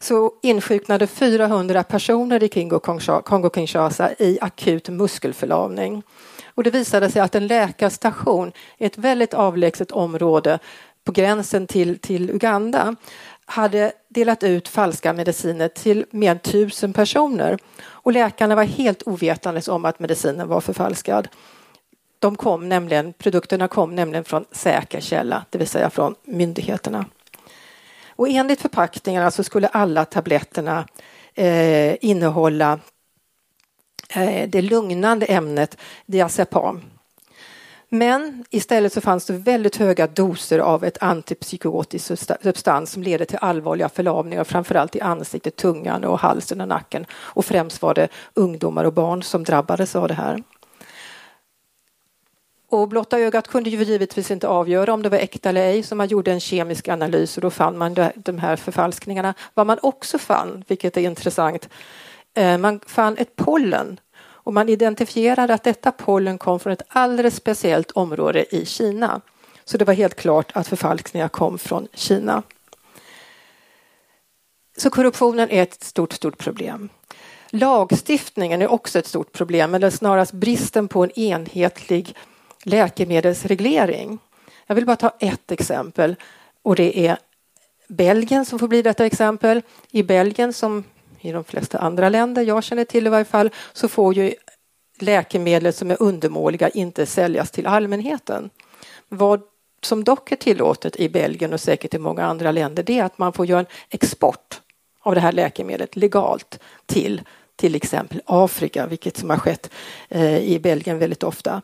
så 0.00 0.32
insjuknade 0.42 1.06
400 1.06 1.82
personer 1.82 2.42
i 2.42 2.48
Kongo-Kinshasa 2.48 4.14
i 4.18 4.38
akut 4.40 4.88
muskelförlamning. 4.88 6.02
Och 6.54 6.62
det 6.62 6.70
visade 6.70 7.10
sig 7.10 7.22
att 7.22 7.34
en 7.34 7.46
läkarstation 7.46 8.52
i 8.78 8.84
ett 8.84 8.98
väldigt 8.98 9.34
avlägset 9.34 9.90
område 9.90 10.58
på 11.04 11.12
gränsen 11.12 11.66
till, 11.66 11.98
till 11.98 12.30
Uganda 12.30 12.96
hade 13.50 13.92
delat 14.08 14.42
ut 14.42 14.68
falska 14.68 15.12
mediciner 15.12 15.68
till 15.68 16.04
mer 16.10 16.30
än 16.30 16.38
tusen 16.38 16.92
personer 16.92 17.58
och 17.86 18.12
läkarna 18.12 18.54
var 18.54 18.64
helt 18.64 19.02
ovetandes 19.06 19.68
om 19.68 19.84
att 19.84 19.98
medicinen 19.98 20.48
var 20.48 20.60
förfalskad. 20.60 21.28
De 22.18 22.36
kom 22.36 22.68
nämligen, 22.68 23.12
produkterna 23.12 23.68
kom 23.68 23.94
nämligen 23.94 24.24
från 24.24 24.44
säker 24.52 25.00
källa, 25.00 25.44
det 25.50 25.58
vill 25.58 25.68
säga 25.68 25.90
från 25.90 26.14
myndigheterna. 26.24 27.04
Och 28.08 28.28
enligt 28.28 28.60
förpackningarna 28.60 29.30
så 29.30 29.44
skulle 29.44 29.68
alla 29.68 30.04
tabletterna 30.04 30.86
eh, 31.34 32.04
innehålla 32.04 32.78
eh, 34.10 34.48
det 34.48 34.62
lugnande 34.62 35.26
ämnet 35.26 35.76
diazepam 36.06 36.82
men 37.88 38.44
istället 38.50 38.92
så 38.92 39.00
fanns 39.00 39.26
det 39.26 39.32
väldigt 39.32 39.76
höga 39.76 40.06
doser 40.06 40.58
av 40.58 40.84
ett 40.84 41.02
antipsykotiskt 41.02 42.30
substans 42.42 42.92
som 42.92 43.02
leder 43.02 43.24
till 43.24 43.38
allvarliga 43.40 43.88
förlamningar, 43.88 44.44
framförallt 44.44 44.96
i 44.96 45.00
ansiktet, 45.00 45.56
tungan 45.56 46.04
och 46.04 46.18
halsen 46.18 46.60
och 46.60 46.68
nacken. 46.68 47.06
Och 47.12 47.44
främst 47.44 47.82
var 47.82 47.94
det 47.94 48.08
ungdomar 48.34 48.84
och 48.84 48.92
barn 48.92 49.22
som 49.22 49.44
drabbades 49.44 49.96
av 49.96 50.08
det 50.08 50.14
här. 50.14 50.42
Och 52.70 52.88
blotta 52.88 53.18
ögat 53.18 53.48
kunde 53.48 53.70
ju 53.70 53.84
givetvis 53.84 54.30
inte 54.30 54.48
avgöra 54.48 54.92
om 54.92 55.02
det 55.02 55.08
var 55.08 55.18
äkta 55.18 55.48
eller 55.48 55.62
ej, 55.62 55.82
så 55.82 55.94
man 55.94 56.08
gjorde 56.08 56.32
en 56.32 56.40
kemisk 56.40 56.88
analys 56.88 57.36
och 57.36 57.42
då 57.42 57.50
fann 57.50 57.78
man 57.78 57.96
de 58.14 58.38
här 58.38 58.56
förfalskningarna. 58.56 59.34
Vad 59.54 59.66
man 59.66 59.78
också 59.82 60.18
fann, 60.18 60.64
vilket 60.68 60.96
är 60.96 61.00
intressant, 61.00 61.68
eh, 62.34 62.58
man 62.58 62.80
fann 62.86 63.16
ett 63.16 63.36
pollen 63.36 64.00
och 64.48 64.54
man 64.54 64.68
identifierade 64.68 65.54
att 65.54 65.64
detta 65.64 65.92
pollen 65.92 66.38
kom 66.38 66.60
från 66.60 66.72
ett 66.72 66.82
alldeles 66.88 67.36
speciellt 67.36 67.90
område 67.90 68.56
i 68.56 68.66
Kina. 68.66 69.20
Så 69.64 69.78
det 69.78 69.84
var 69.84 69.94
helt 69.94 70.14
klart 70.14 70.52
att 70.54 70.68
förfalskningar 70.68 71.28
kom 71.28 71.58
från 71.58 71.88
Kina. 71.94 72.42
Så 74.76 74.90
korruptionen 74.90 75.50
är 75.50 75.62
ett 75.62 75.84
stort, 75.84 76.12
stort 76.12 76.38
problem. 76.38 76.88
Lagstiftningen 77.50 78.62
är 78.62 78.68
också 78.68 78.98
ett 78.98 79.06
stort 79.06 79.32
problem, 79.32 79.74
eller 79.74 79.90
snarast 79.90 80.32
bristen 80.32 80.88
på 80.88 81.04
en 81.04 81.18
enhetlig 81.18 82.16
läkemedelsreglering. 82.62 84.18
Jag 84.66 84.74
vill 84.74 84.86
bara 84.86 84.96
ta 84.96 85.12
ett 85.20 85.50
exempel 85.50 86.16
och 86.62 86.76
det 86.76 87.06
är 87.06 87.18
Belgien 87.88 88.44
som 88.44 88.58
får 88.58 88.68
bli 88.68 88.82
detta 88.82 89.06
exempel. 89.06 89.62
I 89.90 90.02
Belgien 90.02 90.52
som 90.52 90.84
i 91.28 91.32
de 91.32 91.44
flesta 91.44 91.78
andra 91.78 92.08
länder, 92.08 92.42
jag 92.42 92.64
känner 92.64 92.84
till 92.84 93.06
i 93.06 93.10
varje 93.10 93.24
fall, 93.24 93.50
så 93.72 93.88
får 93.88 94.14
ju 94.14 94.34
läkemedel 95.00 95.72
som 95.72 95.90
är 95.90 96.02
undermåliga 96.02 96.68
inte 96.68 97.06
säljas 97.06 97.50
till 97.50 97.66
allmänheten. 97.66 98.50
Vad 99.08 99.42
som 99.82 100.04
dock 100.04 100.32
är 100.32 100.36
tillåtet 100.36 100.96
i 100.96 101.08
Belgien 101.08 101.52
och 101.52 101.60
säkert 101.60 101.94
i 101.94 101.98
många 101.98 102.24
andra 102.24 102.52
länder 102.52 102.82
det 102.82 102.98
är 102.98 103.04
att 103.04 103.18
man 103.18 103.32
får 103.32 103.46
göra 103.46 103.60
en 103.60 103.66
export 103.90 104.60
av 105.02 105.14
det 105.14 105.20
här 105.20 105.32
läkemedlet 105.32 105.96
legalt 105.96 106.58
till 106.86 107.22
till 107.56 107.74
exempel 107.74 108.22
Afrika, 108.26 108.86
vilket 108.86 109.16
som 109.16 109.30
har 109.30 109.36
skett 109.36 109.70
eh, 110.08 110.38
i 110.38 110.58
Belgien 110.58 110.98
väldigt 110.98 111.22
ofta. 111.22 111.62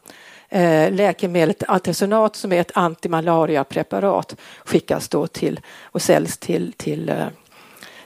Eh, 0.48 0.92
läkemedlet 0.92 1.62
Artesonat 1.68 2.36
som 2.36 2.52
är 2.52 2.60
ett 2.60 2.76
antimalariapreparat 2.76 4.36
skickas 4.64 5.08
då 5.08 5.26
till 5.26 5.60
och 5.82 6.02
säljs 6.02 6.38
till, 6.38 6.72
till 6.72 7.08
eh, 7.08 7.26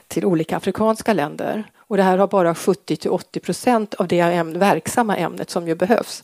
till 0.09 0.25
olika 0.25 0.57
afrikanska 0.57 1.13
länder. 1.13 1.63
Och 1.77 1.97
det 1.97 2.03
här 2.03 2.17
har 2.17 2.27
bara 2.27 2.55
70 2.55 2.95
till 2.95 3.11
80 3.11 3.39
procent 3.39 3.93
av 3.93 4.07
det 4.07 4.19
ämne, 4.19 4.59
verksamma 4.59 5.17
ämnet 5.17 5.49
som 5.49 5.67
ju 5.67 5.75
behövs. 5.75 6.23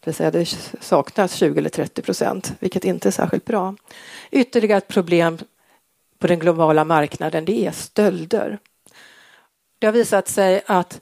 Det 0.00 0.06
vill 0.06 0.14
säga 0.14 0.30
det 0.30 0.46
saknas 0.80 1.34
20 1.34 1.58
eller 1.58 1.70
30 1.70 2.02
procent, 2.02 2.52
vilket 2.58 2.84
inte 2.84 3.08
är 3.08 3.10
särskilt 3.10 3.44
bra. 3.44 3.74
Ytterligare 4.30 4.78
ett 4.78 4.88
problem 4.88 5.38
på 6.18 6.26
den 6.26 6.38
globala 6.38 6.84
marknaden 6.84 7.44
det 7.44 7.66
är 7.66 7.70
stölder. 7.70 8.58
Det 9.78 9.86
har 9.86 9.92
visat 9.92 10.28
sig 10.28 10.62
att 10.66 11.00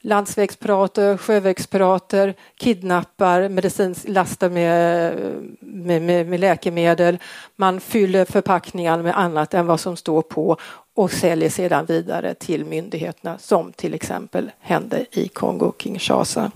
landsvägspirater, 0.00 1.16
sjövägspirater 1.16 2.34
kidnappar, 2.56 3.48
medicinlaster 3.48 4.50
med, 4.50 5.14
med, 5.60 6.02
med, 6.02 6.26
med, 6.26 6.40
läkemedel. 6.40 7.18
Man 7.56 7.80
fyller 7.80 8.24
förpackningar 8.24 9.02
med 9.02 9.18
annat 9.18 9.54
än 9.54 9.66
vad 9.66 9.80
som 9.80 9.96
står 9.96 10.22
på 10.22 10.56
och 10.94 11.10
säljer 11.10 11.50
sedan 11.50 11.86
vidare 11.86 12.34
till 12.34 12.64
myndigheterna 12.64 13.38
som 13.38 13.72
till 13.72 13.94
exempel 13.94 14.50
hände 14.60 15.06
i 15.10 15.28
Kongo-Kinshasa. 15.28 16.50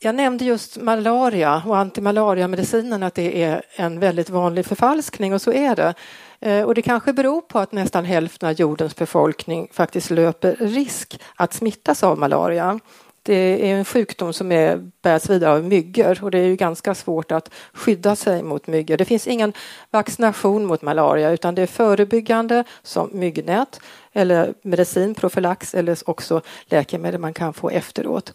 Jag 0.00 0.14
nämnde 0.14 0.44
just 0.44 0.76
malaria 0.76 1.62
och 1.66 1.76
antimalariamedicinen 1.76 3.02
att 3.02 3.14
det 3.14 3.42
är 3.42 3.62
en 3.76 4.00
väldigt 4.00 4.30
vanlig 4.30 4.66
förfalskning 4.66 5.34
och 5.34 5.42
så 5.42 5.52
är 5.52 5.76
det. 5.76 5.94
Eh, 6.40 6.62
och 6.62 6.74
det 6.74 6.82
kanske 6.82 7.12
beror 7.12 7.40
på 7.40 7.58
att 7.58 7.72
nästan 7.72 8.04
hälften 8.04 8.48
av 8.48 8.54
jordens 8.54 8.96
befolkning 8.96 9.68
faktiskt 9.72 10.10
löper 10.10 10.56
risk 10.60 11.20
att 11.36 11.52
smittas 11.52 12.02
av 12.02 12.18
malaria. 12.18 12.80
Det 13.28 13.70
är 13.70 13.76
en 13.76 13.84
sjukdom 13.84 14.32
som 14.32 14.52
är, 14.52 14.90
bärs 15.02 15.30
vidare 15.30 15.52
av 15.52 15.64
myggor 15.64 16.24
och 16.24 16.30
det 16.30 16.38
är 16.38 16.46
ju 16.46 16.56
ganska 16.56 16.94
svårt 16.94 17.32
att 17.32 17.50
skydda 17.72 18.16
sig 18.16 18.42
mot 18.42 18.66
myggor. 18.66 18.96
Det 18.96 19.04
finns 19.04 19.26
ingen 19.26 19.52
vaccination 19.90 20.66
mot 20.66 20.82
malaria 20.82 21.30
utan 21.30 21.54
det 21.54 21.62
är 21.62 21.66
förebyggande 21.66 22.64
som 22.82 23.10
myggnät 23.12 23.80
eller 24.12 24.54
medicin, 24.62 25.14
profylax 25.14 25.74
eller 25.74 25.98
också 26.10 26.40
läkemedel 26.64 27.20
man 27.20 27.34
kan 27.34 27.52
få 27.52 27.70
efteråt. 27.70 28.32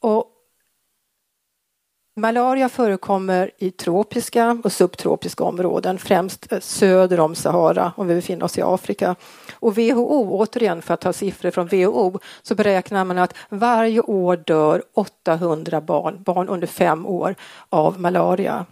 Och 0.00 0.24
Malaria 2.18 2.68
förekommer 2.68 3.50
i 3.58 3.70
tropiska 3.70 4.58
och 4.64 4.72
subtropiska 4.72 5.44
områden, 5.44 5.98
främst 5.98 6.52
eh, 6.52 6.60
söder 6.60 7.20
om 7.20 7.34
Sahara 7.34 7.92
om 7.96 8.06
vi 8.06 8.14
befinner 8.14 8.44
oss 8.44 8.58
i 8.58 8.62
Afrika. 8.62 9.16
Och 9.54 9.78
WHO, 9.78 10.28
återigen 10.30 10.82
för 10.82 10.94
att 10.94 11.00
ta 11.00 11.12
siffror 11.12 11.50
från 11.50 11.66
WHO, 11.66 12.18
så 12.42 12.54
beräknar 12.54 13.04
man 13.04 13.18
att 13.18 13.34
varje 13.48 14.00
år 14.00 14.36
dör 14.36 14.82
800 14.94 15.80
barn, 15.80 16.22
barn 16.22 16.48
under 16.48 16.66
fem 16.66 17.06
år, 17.06 17.34
av 17.68 18.00
malaria. 18.00 18.66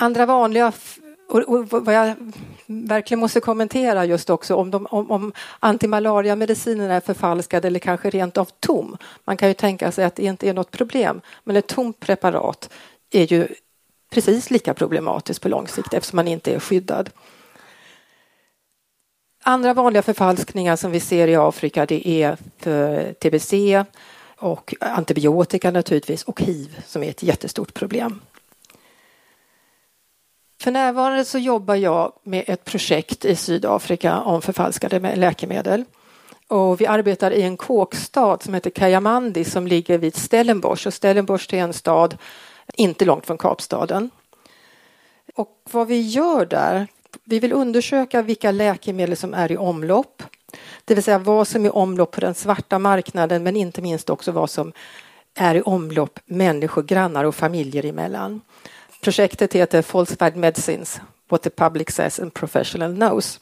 Andra 0.00 0.26
vanliga 0.26 0.72
och, 1.30 1.40
och, 1.48 1.84
vad 1.84 1.94
jag 1.94 2.14
verkligen 2.66 3.20
måste 3.20 3.40
kommentera 3.40 4.04
just 4.04 4.30
också 4.30 4.54
om, 4.54 4.70
de, 4.70 4.86
om, 4.86 5.10
om 5.10 5.32
antimalariamedicinerna 5.60 6.94
är 6.94 7.00
förfalskade 7.00 7.68
eller 7.68 7.80
kanske 7.80 8.10
rent 8.10 8.38
av 8.38 8.48
tom. 8.60 8.96
Man 9.24 9.36
kan 9.36 9.48
ju 9.48 9.54
tänka 9.54 9.92
sig 9.92 10.04
att 10.04 10.16
det 10.16 10.22
inte 10.22 10.48
är 10.48 10.54
något 10.54 10.70
problem, 10.70 11.20
men 11.44 11.56
ett 11.56 11.66
tomt 11.66 12.00
preparat 12.00 12.70
är 13.10 13.32
ju 13.32 13.48
precis 14.10 14.50
lika 14.50 14.74
problematiskt 14.74 15.42
på 15.42 15.48
lång 15.48 15.68
sikt 15.68 15.94
eftersom 15.94 16.16
man 16.16 16.28
inte 16.28 16.54
är 16.54 16.60
skyddad. 16.60 17.10
Andra 19.42 19.74
vanliga 19.74 20.02
förfalskningar 20.02 20.76
som 20.76 20.90
vi 20.90 21.00
ser 21.00 21.28
i 21.28 21.36
Afrika 21.36 21.86
det 21.86 22.08
är 22.08 22.36
för 22.58 23.12
tbc 23.12 23.84
och 24.36 24.74
antibiotika 24.80 25.70
naturligtvis 25.70 26.22
och 26.22 26.42
hiv 26.42 26.82
som 26.86 27.02
är 27.02 27.10
ett 27.10 27.22
jättestort 27.22 27.74
problem. 27.74 28.20
För 30.60 30.70
närvarande 30.70 31.24
så 31.24 31.38
jobbar 31.38 31.74
jag 31.74 32.12
med 32.22 32.44
ett 32.46 32.64
projekt 32.64 33.24
i 33.24 33.36
Sydafrika 33.36 34.20
om 34.20 34.42
förfalskade 34.42 35.16
läkemedel. 35.16 35.84
Och 36.48 36.80
vi 36.80 36.86
arbetar 36.86 37.30
i 37.30 37.42
en 37.42 37.56
kåkstad 37.56 38.38
som 38.42 38.54
heter 38.54 38.70
Kayamandi 38.70 39.44
som 39.44 39.66
ligger 39.66 39.98
vid 39.98 40.16
Stellenbosch. 40.16 40.86
Och 40.86 40.94
Stellenbosch 40.94 41.54
är 41.54 41.58
en 41.58 41.72
stad 41.72 42.16
inte 42.74 43.04
långt 43.04 43.26
från 43.26 43.38
Kapstaden. 43.38 44.10
Och 45.34 45.62
vad 45.72 45.86
vi 45.86 46.00
gör 46.00 46.46
där, 46.46 46.86
vi 47.24 47.38
vill 47.38 47.52
undersöka 47.52 48.22
vilka 48.22 48.50
läkemedel 48.50 49.16
som 49.16 49.34
är 49.34 49.52
i 49.52 49.56
omlopp. 49.56 50.22
Det 50.84 50.94
vill 50.94 51.04
säga 51.04 51.18
vad 51.18 51.48
som 51.48 51.64
är 51.64 51.68
i 51.68 51.70
omlopp 51.70 52.10
på 52.10 52.20
den 52.20 52.34
svarta 52.34 52.78
marknaden 52.78 53.42
men 53.42 53.56
inte 53.56 53.82
minst 53.82 54.10
också 54.10 54.32
vad 54.32 54.50
som 54.50 54.72
är 55.34 55.54
i 55.54 55.62
omlopp 55.62 56.20
människor, 56.26 56.82
grannar 56.82 57.24
och 57.24 57.34
familjer 57.34 57.84
emellan. 57.84 58.40
Projektet 59.00 59.54
heter 59.54 59.82
Falsified 59.82 60.36
Medicines, 60.36 61.00
What 61.28 61.42
the 61.42 61.50
Public 61.50 61.90
Says 61.90 62.20
and 62.20 62.34
Professional 62.34 62.94
Knows. 62.94 63.40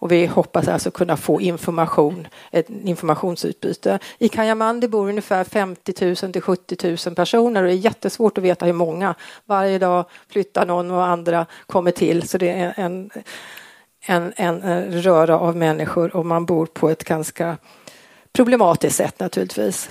Och 0.00 0.12
vi 0.12 0.26
hoppas 0.26 0.68
alltså 0.68 0.90
kunna 0.90 1.16
få 1.16 1.40
information, 1.40 2.26
ett 2.50 2.70
informationsutbyte. 2.70 3.98
I 4.18 4.28
Kajamandi 4.28 4.88
bor 4.88 5.08
ungefär 5.08 5.44
50 5.44 6.04
000 6.22 6.32
till 6.32 6.42
70 6.42 6.96
000 7.06 7.14
personer 7.14 7.62
och 7.62 7.68
det 7.68 7.74
är 7.74 7.76
jättesvårt 7.76 8.38
att 8.38 8.44
veta 8.44 8.66
hur 8.66 8.72
många. 8.72 9.14
Varje 9.46 9.78
dag 9.78 10.04
flyttar 10.28 10.66
någon 10.66 10.90
och 10.90 11.06
andra 11.06 11.46
kommer 11.66 11.90
till 11.90 12.28
så 12.28 12.38
det 12.38 12.50
är 12.50 12.74
en, 12.76 13.10
en, 14.00 14.32
en 14.36 14.92
röra 15.02 15.38
av 15.38 15.56
människor 15.56 16.16
och 16.16 16.26
man 16.26 16.46
bor 16.46 16.66
på 16.66 16.90
ett 16.90 17.04
ganska 17.04 17.56
problematiskt 18.32 18.96
sätt 18.96 19.20
naturligtvis. 19.20 19.90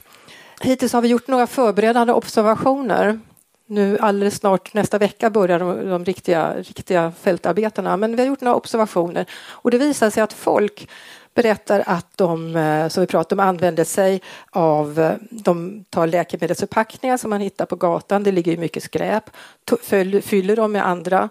Hittills 0.61 0.93
har 0.93 1.01
vi 1.01 1.07
gjort 1.07 1.27
några 1.27 1.47
förberedande 1.47 2.13
observationer 2.13 3.19
nu 3.67 3.97
alldeles 3.97 4.35
snart 4.35 4.73
nästa 4.73 4.97
vecka 4.97 5.29
börjar 5.29 5.59
de, 5.59 5.89
de 5.89 6.05
riktiga, 6.05 6.53
riktiga 6.57 7.11
fältarbetena. 7.21 7.97
Men 7.97 8.15
vi 8.15 8.21
har 8.21 8.27
gjort 8.27 8.41
några 8.41 8.55
observationer 8.55 9.25
och 9.47 9.71
det 9.71 9.77
visar 9.77 10.09
sig 10.09 10.23
att 10.23 10.33
folk 10.33 10.89
berättar 11.33 11.83
att 11.85 12.17
de, 12.17 12.55
eh, 12.55 12.87
som 12.87 13.01
vi 13.01 13.07
pratade 13.07 13.41
om, 13.41 13.47
använder 13.47 13.83
sig 13.83 14.21
av, 14.49 14.99
eh, 14.99 15.13
de 15.29 15.85
tar 15.89 16.07
läkemedelsförpackningar 16.07 17.17
som 17.17 17.29
man 17.29 17.41
hittar 17.41 17.65
på 17.65 17.75
gatan, 17.75 18.23
det 18.23 18.31
ligger 18.31 18.51
ju 18.51 18.57
mycket 18.57 18.83
skräp, 18.83 19.29
fyller 20.21 20.55
dem 20.55 20.71
med 20.71 20.87
andra 20.87 21.29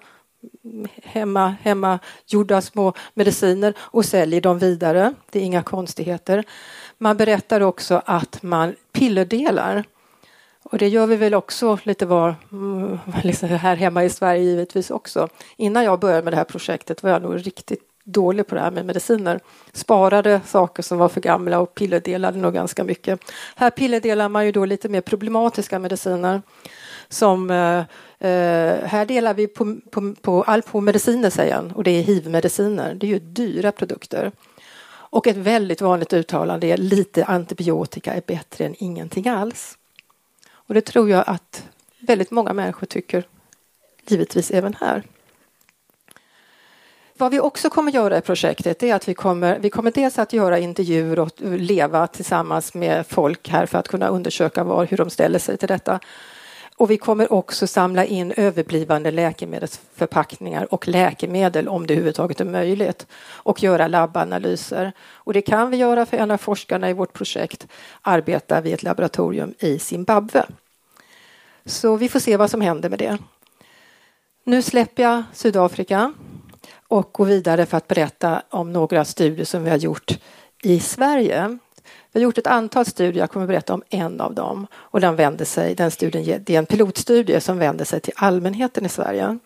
hemma, 1.02 1.54
hemma 1.62 1.98
gjorda 2.26 2.60
små 2.60 2.92
mediciner 3.14 3.74
och 3.78 4.04
säljer 4.04 4.40
dem 4.40 4.58
vidare. 4.58 5.14
Det 5.30 5.38
är 5.38 5.42
inga 5.42 5.62
konstigheter. 5.62 6.44
Man 6.98 7.16
berättar 7.16 7.60
också 7.60 8.02
att 8.04 8.42
man 8.42 8.74
pillerdelar 8.92 9.84
och 10.70 10.78
det 10.78 10.88
gör 10.88 11.06
vi 11.06 11.16
väl 11.16 11.34
också 11.34 11.78
lite 11.82 12.06
var, 12.06 12.34
mm, 12.52 12.98
liksom 13.22 13.48
här 13.48 13.76
hemma 13.76 14.04
i 14.04 14.10
Sverige 14.10 14.42
givetvis 14.42 14.90
också. 14.90 15.28
Innan 15.56 15.84
jag 15.84 16.00
började 16.00 16.22
med 16.22 16.32
det 16.32 16.36
här 16.36 16.44
projektet 16.44 17.02
var 17.02 17.10
jag 17.10 17.22
nog 17.22 17.46
riktigt 17.46 17.82
dålig 18.04 18.46
på 18.46 18.54
det 18.54 18.60
här 18.60 18.70
med 18.70 18.86
mediciner. 18.86 19.40
Sparade 19.72 20.40
saker 20.46 20.82
som 20.82 20.98
var 20.98 21.08
för 21.08 21.20
gamla 21.20 21.58
och 21.58 21.74
pillerdelade 21.74 22.38
nog 22.38 22.54
ganska 22.54 22.84
mycket. 22.84 23.20
Här 23.56 23.70
pillerdelar 23.70 24.28
man 24.28 24.46
ju 24.46 24.52
då 24.52 24.64
lite 24.64 24.88
mer 24.88 25.00
problematiska 25.00 25.78
mediciner. 25.78 26.42
Som, 27.08 27.50
eh, 27.50 27.78
eh 28.28 28.84
här 28.84 29.06
delar 29.06 29.34
vi 29.34 29.46
på, 29.46 29.76
på, 29.90 30.14
på 30.20 30.42
Alpo-mediciner 30.42 31.30
säger 31.30 31.54
han, 31.54 31.72
och 31.72 31.84
det 31.84 31.90
är 31.90 32.02
hiv-mediciner. 32.02 32.94
Det 32.94 33.06
är 33.06 33.08
ju 33.08 33.18
dyra 33.18 33.72
produkter. 33.72 34.32
Och 34.88 35.26
ett 35.26 35.36
väldigt 35.36 35.80
vanligt 35.80 36.12
uttalande 36.12 36.66
är 36.66 36.76
lite 36.76 37.24
antibiotika 37.24 38.14
är 38.14 38.22
bättre 38.26 38.64
än 38.64 38.74
ingenting 38.78 39.28
alls. 39.28 39.78
Och 40.66 40.74
det 40.74 40.80
tror 40.80 41.10
jag 41.10 41.24
att 41.26 41.68
väldigt 42.00 42.30
många 42.30 42.52
människor 42.52 42.86
tycker, 42.86 43.24
givetvis 44.06 44.50
även 44.50 44.74
här. 44.74 45.02
Vad 47.18 47.30
vi 47.30 47.40
också 47.40 47.70
kommer 47.70 47.92
göra 47.92 48.18
i 48.18 48.20
projektet 48.20 48.82
är 48.82 48.94
att 48.94 49.08
vi 49.08 49.14
kommer, 49.14 49.58
vi 49.58 49.70
kommer 49.70 49.90
dels 49.90 50.18
att 50.18 50.32
göra 50.32 50.58
intervjuer 50.58 51.18
och 51.18 51.30
leva 51.40 52.06
tillsammans 52.06 52.74
med 52.74 53.06
folk 53.06 53.48
här 53.48 53.66
för 53.66 53.78
att 53.78 53.88
kunna 53.88 54.08
undersöka 54.08 54.64
var, 54.64 54.86
hur 54.86 54.96
de 54.96 55.10
ställer 55.10 55.38
sig 55.38 55.56
till 55.56 55.68
detta. 55.68 56.00
Och 56.78 56.90
vi 56.90 56.96
kommer 56.96 57.32
också 57.32 57.66
samla 57.66 58.04
in 58.04 58.32
överblivande 58.36 59.10
läkemedelsförpackningar 59.10 60.74
och 60.74 60.88
läkemedel 60.88 61.68
om 61.68 61.86
det 61.86 61.94
överhuvudtaget 61.94 62.40
är 62.40 62.44
möjligt 62.44 63.06
och 63.32 63.62
göra 63.62 63.86
labbanalyser. 63.86 64.92
Och 65.00 65.32
det 65.32 65.42
kan 65.42 65.70
vi 65.70 65.76
göra 65.76 66.06
för 66.06 66.16
en 66.16 66.30
av 66.30 66.36
forskarna 66.36 66.90
i 66.90 66.92
vårt 66.92 67.12
projekt 67.12 67.66
arbetar 68.02 68.62
vid 68.62 68.74
ett 68.74 68.82
laboratorium 68.82 69.54
i 69.58 69.78
Zimbabwe. 69.78 70.46
Så 71.64 71.96
vi 71.96 72.08
får 72.08 72.20
se 72.20 72.36
vad 72.36 72.50
som 72.50 72.60
händer 72.60 72.88
med 72.88 72.98
det. 72.98 73.18
Nu 74.44 74.62
släpper 74.62 75.02
jag 75.02 75.22
Sydafrika 75.32 76.14
och 76.88 77.10
går 77.12 77.24
vidare 77.24 77.66
för 77.66 77.76
att 77.76 77.88
berätta 77.88 78.42
om 78.50 78.72
några 78.72 79.04
studier 79.04 79.44
som 79.44 79.64
vi 79.64 79.70
har 79.70 79.76
gjort 79.76 80.18
i 80.62 80.80
Sverige 80.80 81.58
vi 82.16 82.20
har 82.20 82.24
gjort 82.24 82.38
ett 82.38 82.46
antal 82.46 82.86
studier, 82.86 83.22
jag 83.22 83.30
kommer 83.30 83.44
att 83.44 83.48
berätta 83.48 83.74
om 83.74 83.82
en 83.90 84.20
av 84.20 84.34
dem. 84.34 84.66
Och 84.74 85.00
den, 85.00 85.16
vänder 85.16 85.44
sig, 85.44 85.74
den 85.74 85.90
studien, 85.90 86.42
det 86.46 86.54
är 86.54 86.58
en 86.58 86.66
pilotstudie 86.66 87.40
som 87.40 87.58
vänder 87.58 87.84
sig 87.84 88.00
till 88.00 88.12
allmänheten 88.16 88.86
i 88.86 88.88
Sverige. 88.88 89.38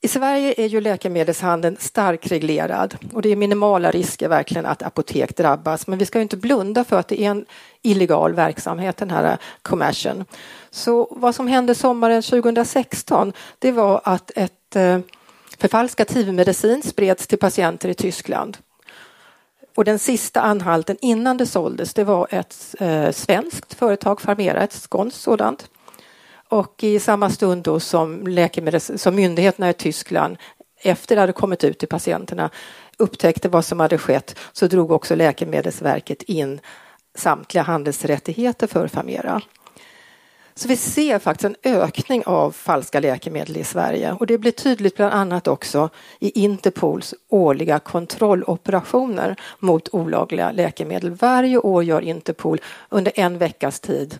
I 0.00 0.08
Sverige 0.08 0.54
är 0.56 0.66
ju 0.66 0.80
läkemedelshandeln 0.80 1.76
starkt 1.80 2.32
reglerad 2.32 2.96
och 3.12 3.22
det 3.22 3.28
är 3.28 3.36
minimala 3.36 3.90
risker 3.90 4.28
verkligen 4.28 4.66
att 4.66 4.82
apotek 4.82 5.36
drabbas. 5.36 5.86
Men 5.86 5.98
vi 5.98 6.06
ska 6.06 6.20
inte 6.20 6.36
blunda 6.36 6.84
för 6.84 6.98
att 6.98 7.08
det 7.08 7.20
är 7.20 7.30
en 7.30 7.46
illegal 7.82 8.34
verksamhet, 8.34 8.96
den 8.96 9.10
här 9.10 9.38
kommersen. 9.62 10.24
Så 10.70 11.08
vad 11.10 11.34
som 11.34 11.48
hände 11.48 11.74
sommaren 11.74 12.22
2016, 12.22 13.32
det 13.58 13.72
var 13.72 14.00
att 14.04 14.30
ett 14.36 14.76
eh, 14.76 14.98
förfalskat 15.58 16.12
hivmedicin 16.12 16.82
spreds 16.82 17.26
till 17.26 17.38
patienter 17.38 17.88
i 17.88 17.94
Tyskland. 17.94 18.58
Och 19.76 19.84
den 19.84 19.98
sista 19.98 20.40
anhalten 20.40 20.96
innan 21.00 21.36
det 21.36 21.46
såldes 21.46 21.94
det 21.94 22.04
var 22.04 22.26
ett 22.30 22.74
eh, 22.80 23.10
svenskt 23.10 23.74
företag, 23.74 24.20
Farmera, 24.20 24.62
ett 24.62 24.72
skånskt 24.72 25.20
sådant. 25.20 25.70
Och 26.48 26.84
i 26.84 27.00
samma 27.00 27.30
stund 27.30 27.62
då 27.62 27.80
som, 27.80 28.26
läkemedels, 28.26 28.90
som 28.96 29.14
myndigheterna 29.14 29.70
i 29.70 29.72
Tyskland 29.72 30.36
efter 30.82 31.14
det 31.14 31.20
hade 31.20 31.32
kommit 31.32 31.64
ut 31.64 31.78
till 31.78 31.88
patienterna 31.88 32.50
upptäckte 32.98 33.48
vad 33.48 33.64
som 33.64 33.80
hade 33.80 33.98
skett 33.98 34.38
så 34.52 34.66
drog 34.66 34.92
också 34.92 35.14
Läkemedelsverket 35.14 36.22
in 36.22 36.60
samtliga 37.14 37.62
handelsrättigheter 37.62 38.66
för 38.66 38.88
Farmera. 38.88 39.42
Så 40.56 40.68
vi 40.68 40.76
ser 40.76 41.18
faktiskt 41.18 41.44
en 41.44 41.72
ökning 41.72 42.22
av 42.26 42.50
falska 42.50 43.00
läkemedel 43.00 43.56
i 43.56 43.64
Sverige 43.64 44.12
och 44.12 44.26
det 44.26 44.38
blir 44.38 44.52
tydligt 44.52 44.96
bland 44.96 45.14
annat 45.14 45.48
också 45.48 45.88
i 46.18 46.40
Interpols 46.40 47.14
årliga 47.28 47.78
kontrolloperationer 47.78 49.36
mot 49.58 49.88
olagliga 49.94 50.52
läkemedel. 50.52 51.10
Varje 51.10 51.58
år 51.58 51.84
gör 51.84 52.00
Interpol 52.00 52.60
under 52.88 53.12
en 53.14 53.38
veckas 53.38 53.80
tid 53.80 54.18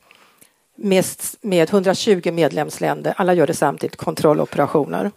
med, 0.76 1.04
med 1.40 1.70
120 1.70 2.32
medlemsländer, 2.32 3.14
alla 3.16 3.34
gör 3.34 3.46
det 3.46 3.54
samtidigt, 3.54 3.96
kontrolloperationer. 3.96 5.10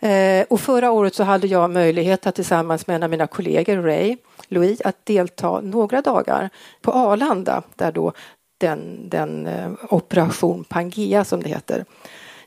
Eh, 0.00 0.44
och 0.50 0.60
förra 0.60 0.90
året 0.90 1.14
så 1.14 1.24
hade 1.24 1.46
jag 1.46 1.70
möjlighet 1.70 2.26
att 2.26 2.34
tillsammans 2.34 2.86
med 2.86 2.96
en 2.96 3.02
av 3.02 3.10
mina 3.10 3.26
kollegor, 3.26 3.76
Ray, 3.76 4.16
Louis, 4.48 4.80
att 4.80 5.06
delta 5.06 5.60
några 5.60 6.02
dagar 6.02 6.50
på 6.82 6.92
Arlanda 6.92 7.62
där 7.76 7.92
då 7.92 8.12
den, 8.58 9.08
den 9.08 9.46
eh, 9.46 9.72
operation 9.90 10.64
Pangea 10.64 11.24
som 11.24 11.42
det 11.42 11.48
heter 11.48 11.84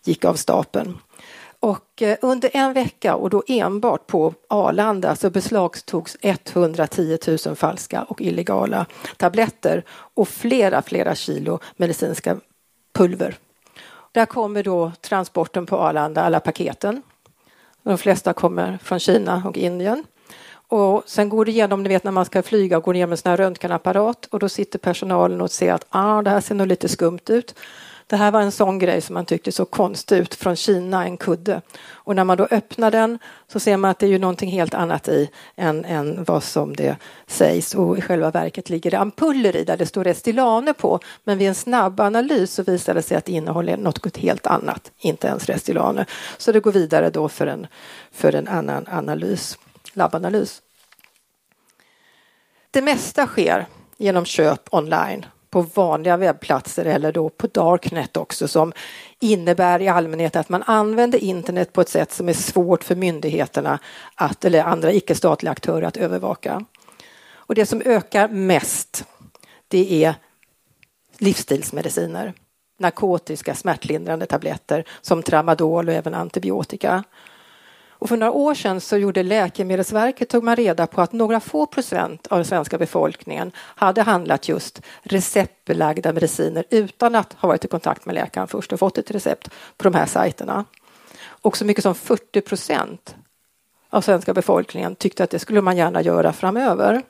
gick 0.03 0.25
av 0.25 0.33
stapeln. 0.33 0.97
Och 1.59 2.01
eh, 2.01 2.17
under 2.21 2.49
en 2.53 2.73
vecka 2.73 3.15
och 3.15 3.29
då 3.29 3.43
enbart 3.47 4.07
på 4.07 4.33
Arlanda 4.47 5.15
så 5.15 5.29
beslagtogs 5.29 6.17
110 6.21 7.17
000 7.45 7.55
falska 7.55 8.03
och 8.03 8.21
illegala 8.21 8.85
tabletter 9.17 9.83
och 9.89 10.27
flera, 10.27 10.81
flera 10.81 11.15
kilo 11.15 11.59
medicinska 11.77 12.37
pulver. 12.93 13.37
Där 14.11 14.25
kommer 14.25 14.63
då 14.63 14.91
transporten 15.01 15.65
på 15.65 15.77
Arlanda, 15.77 16.21
alla 16.21 16.39
paketen. 16.39 17.01
De 17.83 17.97
flesta 17.97 18.33
kommer 18.33 18.77
från 18.83 18.99
Kina 18.99 19.43
och 19.45 19.57
Indien. 19.57 20.05
Och 20.69 21.03
sen 21.05 21.29
går 21.29 21.45
det 21.45 21.51
igenom, 21.51 21.83
ni 21.83 21.89
vet 21.89 22.03
när 22.03 22.11
man 22.11 22.25
ska 22.25 22.43
flyga, 22.43 22.79
går 22.79 22.95
igenom 22.95 23.11
en 23.11 23.17
sån 23.17 23.29
här 23.29 23.37
röntgenapparat 23.37 24.25
och 24.25 24.39
då 24.39 24.49
sitter 24.49 24.79
personalen 24.79 25.41
och 25.41 25.51
ser 25.51 25.73
att 25.73 25.85
ah, 25.89 26.21
det 26.21 26.29
här 26.29 26.41
ser 26.41 26.55
nog 26.55 26.67
lite 26.67 26.87
skumt 26.89 27.29
ut. 27.29 27.55
Det 28.07 28.15
här 28.15 28.31
var 28.31 28.41
en 28.41 28.51
sån 28.51 28.79
grej 28.79 29.01
som 29.01 29.13
man 29.13 29.25
tyckte 29.25 29.51
så 29.51 29.65
konstigt 29.65 30.21
ut 30.21 30.35
från 30.35 30.55
Kina, 30.55 31.05
en 31.05 31.17
kudde. 31.17 31.61
Och 31.91 32.15
när 32.15 32.23
man 32.23 32.37
då 32.37 32.47
öppnar 32.51 32.91
den 32.91 33.19
så 33.47 33.59
ser 33.59 33.77
man 33.77 33.91
att 33.91 33.99
det 33.99 34.05
är 34.05 34.09
ju 34.09 34.19
någonting 34.19 34.51
helt 34.51 34.73
annat 34.73 35.07
i 35.07 35.29
än, 35.55 35.85
än 35.85 36.23
vad 36.23 36.43
som 36.43 36.75
det 36.75 36.95
sägs 37.27 37.75
och 37.75 37.97
i 37.97 38.01
själva 38.01 38.31
verket 38.31 38.69
ligger 38.69 38.91
det 38.91 38.99
ampuller 38.99 39.55
i 39.55 39.63
där 39.63 39.77
det 39.77 39.85
står 39.85 40.03
Restylane 40.03 40.73
på. 40.73 40.99
Men 41.23 41.37
vid 41.37 41.47
en 41.47 41.55
snabb 41.55 41.99
analys 41.99 42.53
så 42.53 42.63
visar 42.63 42.93
det 42.93 43.01
sig 43.01 43.17
att 43.17 43.25
det 43.25 43.31
innehåller 43.31 43.77
något 43.77 44.17
helt 44.17 44.47
annat, 44.47 44.91
inte 44.97 45.27
ens 45.27 45.45
Restylane. 45.45 46.05
Så 46.37 46.51
det 46.51 46.59
går 46.59 46.71
vidare 46.71 47.09
då 47.09 47.29
för 47.29 47.47
en, 47.47 47.67
för 48.11 48.35
en 48.35 48.47
annan 48.47 48.87
analys, 48.91 49.57
labbanalys. 49.93 50.61
Det 52.71 52.81
mesta 52.81 53.27
sker 53.27 53.65
genom 53.97 54.25
köp 54.25 54.73
online 54.73 55.25
på 55.49 55.61
vanliga 55.61 56.17
webbplatser 56.17 56.85
eller 56.85 57.11
då 57.11 57.29
på 57.29 57.47
Darknet 57.47 58.17
också 58.17 58.47
som 58.47 58.73
innebär 59.19 59.81
i 59.81 59.87
allmänhet 59.87 60.35
att 60.35 60.49
man 60.49 60.63
använder 60.63 61.19
internet 61.19 61.73
på 61.73 61.81
ett 61.81 61.89
sätt 61.89 62.11
som 62.11 62.29
är 62.29 62.33
svårt 62.33 62.83
för 62.83 62.95
myndigheterna 62.95 63.79
att, 64.15 64.45
eller 64.45 64.63
andra 64.63 64.93
icke-statliga 64.93 65.51
aktörer 65.51 65.87
att 65.87 65.97
övervaka. 65.97 66.65
Och 67.31 67.55
det 67.55 67.65
som 67.65 67.81
ökar 67.85 68.27
mest 68.27 69.05
det 69.67 70.03
är 70.03 70.15
livsstilsmediciner, 71.17 72.33
narkotiska 72.79 73.55
smärtlindrande 73.55 74.25
tabletter 74.25 74.85
som 75.01 75.23
tramadol 75.23 75.87
och 75.87 75.93
även 75.93 76.13
antibiotika. 76.13 77.03
Och 77.99 78.09
för 78.09 78.17
några 78.17 78.31
år 78.31 78.53
sedan 78.53 78.81
så 78.81 78.97
gjorde 78.97 79.23
Läkemedelsverket 79.23 80.29
tog 80.29 80.43
man 80.43 80.55
reda 80.55 80.87
på 80.87 81.01
att 81.01 81.13
några 81.13 81.39
få 81.39 81.65
procent 81.65 82.27
av 82.27 82.37
den 82.37 82.45
svenska 82.45 82.77
befolkningen 82.77 83.51
hade 83.57 84.01
handlat 84.01 84.49
just 84.49 84.81
receptbelagda 85.01 86.13
mediciner 86.13 86.65
utan 86.69 87.15
att 87.15 87.33
ha 87.33 87.47
varit 87.47 87.65
i 87.65 87.67
kontakt 87.67 88.05
med 88.05 88.15
läkaren 88.15 88.47
först 88.47 88.73
och 88.73 88.79
fått 88.79 88.97
ett 88.97 89.11
recept 89.11 89.49
på 89.77 89.83
de 89.83 89.93
här 89.93 90.05
sajterna. 90.05 90.65
Och 91.21 91.57
så 91.57 91.65
mycket 91.65 91.83
som 91.83 91.95
40 91.95 92.41
procent 92.41 93.15
av 93.89 94.01
svenska 94.01 94.33
befolkningen 94.33 94.95
tyckte 94.95 95.23
att 95.23 95.29
det 95.29 95.39
skulle 95.39 95.61
man 95.61 95.77
gärna 95.77 96.01
göra 96.01 96.33
framöver. 96.33 97.01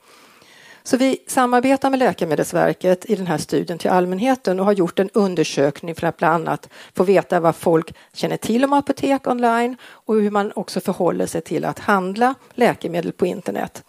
Så 0.83 0.97
vi 0.97 1.17
samarbetar 1.27 1.89
med 1.89 1.99
Läkemedelsverket 1.99 3.09
i 3.09 3.15
den 3.15 3.27
här 3.27 3.37
studien 3.37 3.77
till 3.77 3.89
allmänheten 3.89 4.59
och 4.59 4.65
har 4.65 4.73
gjort 4.73 4.99
en 4.99 5.09
undersökning 5.13 5.95
för 5.95 6.07
att 6.07 6.17
bland 6.17 6.33
annat 6.33 6.69
få 6.95 7.03
veta 7.03 7.39
vad 7.39 7.55
folk 7.55 7.93
känner 8.13 8.37
till 8.37 8.65
om 8.65 8.73
apotek 8.73 9.27
online 9.27 9.75
och 9.83 10.15
hur 10.15 10.31
man 10.31 10.51
också 10.55 10.79
förhåller 10.79 11.25
sig 11.25 11.41
till 11.41 11.65
att 11.65 11.79
handla 11.79 12.35
läkemedel 12.53 13.11
på 13.11 13.25
internet. 13.25 13.83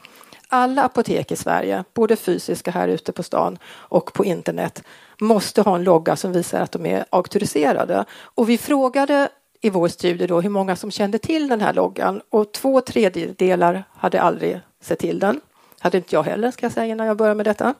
Alla 0.48 0.82
apotek 0.82 1.32
i 1.32 1.36
Sverige, 1.36 1.84
både 1.94 2.16
fysiska 2.16 2.70
här 2.70 2.88
ute 2.88 3.12
på 3.12 3.22
stan 3.22 3.58
och 3.66 4.12
på 4.12 4.24
internet, 4.24 4.82
måste 5.20 5.62
ha 5.62 5.74
en 5.74 5.84
logga 5.84 6.16
som 6.16 6.32
visar 6.32 6.60
att 6.60 6.72
de 6.72 6.86
är 6.86 7.04
auktoriserade. 7.10 8.04
Och 8.12 8.48
vi 8.48 8.58
frågade 8.58 9.28
i 9.60 9.70
vår 9.70 9.88
studie 9.88 10.26
då 10.26 10.40
hur 10.40 10.50
många 10.50 10.76
som 10.76 10.90
kände 10.90 11.18
till 11.18 11.48
den 11.48 11.60
här 11.60 11.72
loggan 11.72 12.20
och 12.30 12.52
två 12.52 12.80
tredjedelar 12.80 13.84
hade 13.92 14.20
aldrig 14.20 14.60
sett 14.80 14.98
till 14.98 15.18
den 15.18 15.40
hade 15.80 15.96
inte 15.96 16.14
jag 16.14 16.22
heller, 16.22 16.50
ska 16.50 16.66
jag 16.66 16.72
säga, 16.72 16.86
innan 16.86 17.06
jag 17.06 17.16
började 17.16 17.36
med 17.36 17.46
detta. 17.46 17.74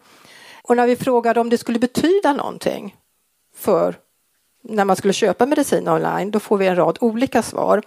Och 0.63 0.77
när 0.77 0.87
vi 0.87 0.97
frågade 0.97 1.41
om 1.41 1.51
det 1.51 1.59
skulle 1.59 1.79
betyda 1.79 2.33
någonting 2.33 2.97
för 3.57 3.95
när 4.63 4.85
man 4.85 4.97
skulle 4.97 5.13
köpa 5.13 5.47
medicin 5.47 5.89
online, 5.89 6.31
då 6.31 6.41
får 6.41 6.59
vi 6.59 6.67
en 6.67 6.77
rad 6.77 6.99
olika 7.01 7.43
svar. 7.43 7.83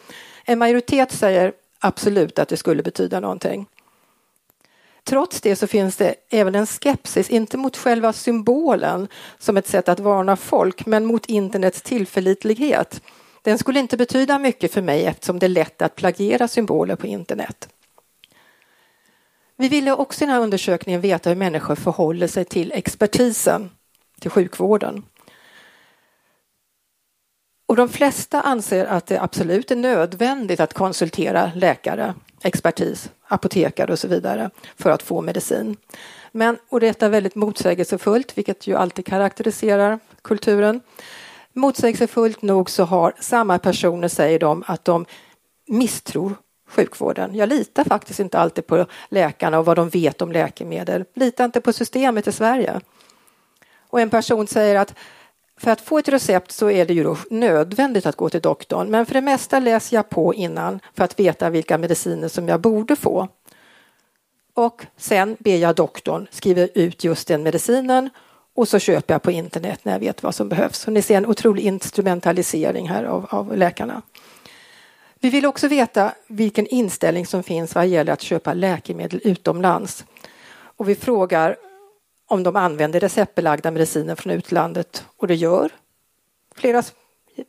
En 0.46 0.60
majoritet 0.60 1.12
säger 1.12 1.54
absolut 1.80 2.40
att 2.40 2.50
det 2.50 2.58
skulle 2.58 2.84
betyda 2.84 3.20
någonting. 3.20 3.68
Trots 5.04 5.42
det 5.42 5.56
så 5.56 5.68
finns 5.68 5.98
det 5.98 6.16
även 6.30 6.56
en 6.56 6.68
skepsis, 6.68 7.30
inte 7.30 7.58
mot 7.58 7.78
själva 7.78 8.14
symbolen 8.14 9.08
som 9.38 9.58
ett 9.58 9.68
sätt 9.68 9.90
att 9.90 10.00
varna 10.00 10.36
folk, 10.36 10.86
men 10.86 11.06
mot 11.06 11.26
internets 11.26 11.82
tillförlitlighet. 11.82 13.02
Den 13.42 13.58
skulle 13.58 13.80
inte 13.80 13.98
betyda 13.98 14.40
mycket 14.40 14.74
för 14.74 14.82
mig 14.82 15.06
eftersom 15.06 15.40
det 15.40 15.46
är 15.46 15.50
lätt 15.50 15.82
att 15.82 15.96
plagiera 15.96 16.48
symboler 16.48 16.96
på 16.96 17.08
internet. 17.08 17.70
Vi 19.58 19.70
ville 19.70 19.94
också 19.94 20.24
i 20.24 20.26
den 20.26 20.36
här 20.36 20.42
undersökningen 20.42 21.02
veta 21.02 21.30
hur 21.30 21.36
människor 21.36 21.76
förhåller 21.76 22.28
sig 22.28 22.46
till 22.46 22.72
expertisen, 22.72 23.70
till 24.20 24.32
sjukvården. 24.32 25.04
Och 27.68 27.76
de 27.76 27.90
flesta 27.90 28.42
anser 28.42 28.86
att 28.86 29.06
det 29.06 29.22
absolut 29.22 29.72
är 29.72 29.76
nödvändigt 29.76 30.60
att 30.60 30.74
konsultera 30.74 31.52
läkare, 31.56 32.14
expertis, 32.44 33.12
apotekare 33.28 33.92
och 33.92 34.00
så 34.00 34.08
vidare 34.08 34.50
för 34.78 34.90
att 34.90 35.04
få 35.04 35.22
medicin. 35.22 35.78
Men, 36.32 36.58
och 36.70 36.80
detta 36.80 37.06
är 37.06 37.10
väldigt 37.10 37.36
motsägelsefullt, 37.36 38.38
vilket 38.38 38.68
ju 38.68 38.76
alltid 38.76 39.06
karaktäriserar 39.06 40.00
kulturen. 40.22 40.82
Motsägelsefullt 41.54 42.42
nog 42.42 42.70
så 42.70 42.84
har 42.84 43.14
samma 43.20 43.60
personer, 43.60 44.08
säger 44.08 44.40
de, 44.40 44.64
att 44.68 44.86
de 44.86 45.06
misstror 45.68 46.36
sjukvården. 46.74 47.36
Jag 47.36 47.50
litar 47.50 47.84
faktiskt 47.84 48.20
inte 48.20 48.40
alltid 48.40 48.68
på 48.68 48.86
läkarna 49.10 49.60
och 49.60 49.66
vad 49.66 49.76
de 49.76 49.90
vet 49.90 50.22
om 50.22 50.32
läkemedel. 50.32 51.06
Litar 51.14 51.46
inte 51.46 51.62
på 51.62 51.74
systemet 51.74 52.28
i 52.28 52.32
Sverige. 52.32 52.80
Och 53.90 54.02
en 54.02 54.10
person 54.10 54.48
säger 54.48 54.76
att 54.76 54.96
för 55.58 55.72
att 55.72 55.82
få 55.82 55.98
ett 55.98 56.08
recept 56.08 56.52
så 56.52 56.70
är 56.70 56.86
det 56.86 56.94
ju 56.94 57.16
nödvändigt 57.30 58.06
att 58.06 58.16
gå 58.16 58.30
till 58.30 58.42
doktorn, 58.42 58.92
men 58.92 59.06
för 59.06 59.14
det 59.14 59.22
mesta 59.22 59.60
läser 59.60 59.96
jag 59.96 60.10
på 60.10 60.34
innan 60.34 60.80
för 60.96 61.04
att 61.04 61.20
veta 61.20 61.50
vilka 61.50 61.78
mediciner 61.78 62.28
som 62.28 62.48
jag 62.48 62.62
borde 62.62 62.96
få. 62.96 63.28
Och 64.54 64.86
sen 64.98 65.38
ber 65.40 65.58
jag 65.58 65.76
doktorn 65.76 66.28
skriva 66.32 66.62
ut 66.62 67.04
just 67.04 67.28
den 67.28 67.44
medicinen 67.44 68.10
och 68.56 68.68
så 68.68 68.80
köper 68.80 69.14
jag 69.14 69.22
på 69.22 69.32
internet 69.32 69.80
när 69.84 69.92
jag 69.92 70.00
vet 70.00 70.24
vad 70.24 70.36
som 70.36 70.50
behövs. 70.50 70.80
Så 70.80 70.92
ni 70.92 71.02
ser 71.02 71.18
en 71.18 71.26
otrolig 71.26 71.64
instrumentalisering 71.64 72.90
här 72.90 73.04
av, 73.04 73.26
av 73.30 73.58
läkarna. 73.58 74.02
Vi 75.24 75.30
vill 75.30 75.46
också 75.46 75.68
veta 75.68 76.14
vilken 76.28 76.68
inställning 76.68 77.26
som 77.26 77.44
finns 77.44 77.76
vad 77.76 77.88
gäller 77.88 78.14
att 78.14 78.22
köpa 78.22 78.54
läkemedel 78.54 79.22
utomlands. 79.24 80.06
Och 80.54 80.90
vi 80.90 80.96
frågar 80.96 81.56
om 82.28 82.44
de 82.44 82.56
använder 82.56 83.00
receptbelagda 83.00 83.72
mediciner 83.72 84.16
från 84.16 84.34
utlandet 84.34 85.06
och 85.18 85.28
det 85.28 85.36
gör 85.36 85.72
flera 86.56 86.84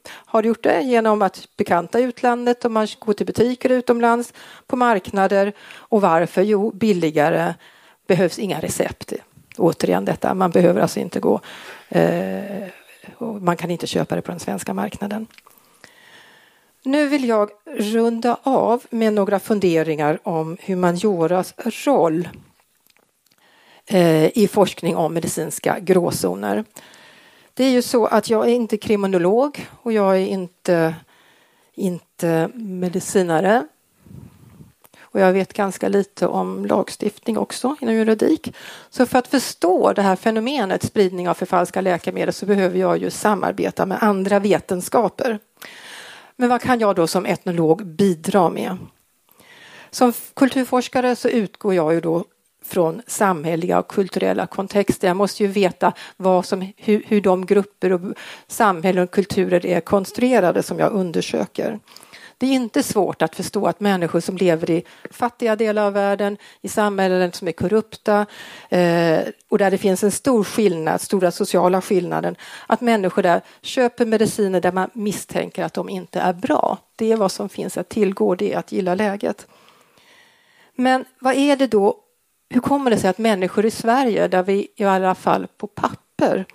har 0.09 0.43
gjort 0.43 0.63
det 0.63 0.83
genom 0.83 1.23
att 1.23 1.49
bekanta 1.57 1.99
utlandet 1.99 2.65
och 2.65 2.71
man 2.71 2.89
går 2.99 3.13
till 3.13 3.27
butiker 3.27 3.71
utomlands 3.71 4.33
på 4.67 4.77
marknader. 4.77 5.53
Och 5.73 6.01
varför? 6.01 6.43
Jo, 6.43 6.71
billigare 6.71 7.55
behövs 8.07 8.39
inga 8.39 8.61
recept. 8.61 9.13
Återigen 9.57 10.05
detta, 10.05 10.35
man 10.35 10.51
behöver 10.51 10.81
alltså 10.81 11.01
inte 11.01 11.21
gå 11.21 11.41
eh, 11.89 12.69
man 13.41 13.57
kan 13.57 13.71
inte 13.71 13.87
köpa 13.87 14.17
det 14.17 14.23
på 14.23 14.31
den 14.31 14.41
svenska 14.41 14.75
marknaden. 14.75 15.27
Nu 16.87 17.09
vill 17.09 17.29
jag 17.29 17.51
runda 17.65 18.39
av 18.43 18.85
med 18.91 19.13
några 19.13 19.39
funderingar 19.39 20.19
om 20.23 20.57
humanioras 20.67 21.55
roll 21.87 22.29
eh, 23.87 24.39
i 24.39 24.49
forskning 24.49 24.97
om 24.97 25.15
medicinska 25.15 25.79
gråzoner. 25.81 26.65
Det 27.55 27.65
är 27.65 27.71
ju 27.71 27.83
så 27.83 28.07
att 28.07 28.31
jag 28.31 28.49
är 28.49 28.55
inte 28.55 28.77
kriminolog 28.77 29.69
och 29.83 29.93
jag 29.93 30.17
är 30.17 30.27
inte, 30.27 30.95
inte 31.75 32.51
medicinare. 32.55 33.67
Och 35.01 35.21
jag 35.21 35.33
vet 35.33 35.53
ganska 35.53 35.89
lite 35.89 36.27
om 36.27 36.67
lagstiftning 36.67 37.39
också 37.39 37.77
inom 37.81 37.95
juridik. 37.95 38.55
Så 38.91 39.07
för 39.07 39.19
att 39.19 39.29
förstå 39.29 39.93
det 39.93 40.03
här 40.03 40.17
fenomenet 40.17 40.83
spridning 40.83 41.29
av 41.29 41.35
förfalskade 41.35 41.91
läkemedel 41.91 42.35
så 42.35 42.47
behöver 42.47 42.79
jag 42.79 42.99
ju 42.99 43.11
samarbeta 43.11 43.87
med 43.87 43.99
andra 44.03 44.39
vetenskaper. 44.39 45.39
Men 46.37 46.49
vad 46.49 46.61
kan 46.61 46.81
jag 46.81 46.97
då 46.97 47.07
som 47.07 47.27
etnolog 47.27 47.87
bidra 47.87 48.49
med? 48.49 48.77
Som 49.91 50.13
kulturforskare 50.37 51.17
så 51.17 51.29
utgår 51.29 51.75
jag 51.75 51.95
ju 51.95 52.01
då 52.01 52.25
från 52.65 53.03
samhälleliga 53.07 53.79
och 53.79 53.89
kulturella 53.89 54.47
kontexter. 54.47 55.09
Jag 55.09 55.17
måste 55.17 55.43
ju 55.43 55.49
veta 55.49 55.93
vad 56.17 56.47
som, 56.47 56.73
hur, 56.77 57.05
hur 57.07 57.21
de 57.21 57.47
grupper 57.47 57.93
och 57.93 58.01
samhällen 58.47 59.05
och 59.05 59.11
kulturer 59.11 59.67
är 59.67 59.81
konstruerade 59.81 60.63
som 60.63 60.79
jag 60.79 60.93
undersöker. 60.93 61.79
Det 62.39 62.47
är 62.47 62.53
inte 62.53 62.83
svårt 62.83 63.23
att 63.23 63.37
förstå 63.37 63.67
att 63.67 63.81
människor 63.81 64.21
som 64.21 64.37
lever 64.37 64.71
i 64.71 64.85
fattiga 65.11 65.57
delar 65.57 65.87
av 65.87 65.93
världen, 65.93 66.37
i 66.61 66.69
samhällen 66.69 67.33
som 67.33 67.49
är 67.49 67.53
korrupta 67.53 68.27
eh, 68.69 69.21
och 69.49 69.59
där 69.59 69.71
det 69.71 69.79
finns 69.79 70.05
en 70.05 70.11
stor 70.11 70.45
skillnad, 70.45 71.01
stora 71.01 71.31
sociala 71.31 71.81
skillnaden, 71.81 72.37
att 72.67 72.81
människor 72.81 73.23
där 73.23 73.41
köper 73.63 74.07
mediciner 74.07 74.61
där 74.61 74.73
man 74.73 74.91
misstänker 74.93 75.65
att 75.65 75.75
de 75.75 75.89
inte 75.89 76.21
är 76.21 76.33
bra. 76.33 76.79
Det 76.97 77.13
är 77.13 77.17
vad 77.17 77.33
som 77.33 77.49
finns 77.49 77.79
att 77.79 77.89
tillgå, 77.89 78.35
det 78.35 78.53
är 78.53 78.59
att 78.59 78.73
gilla 78.73 78.95
läget. 78.95 79.47
Men 80.77 81.05
vad 81.19 81.35
är 81.35 81.57
det 81.57 81.67
då, 81.67 81.97
hur 82.51 82.61
kommer 82.61 82.91
det 82.91 82.99
sig 82.99 83.11
att 83.11 83.19
människor 83.19 83.67
i 83.67 83.71
Sverige, 83.71 84.29
där 84.29 84.43
vi 84.43 84.69
i 84.77 84.85
alla 84.85 85.15
fall 85.15 85.47
på 85.57 85.67
papper 85.67 86.47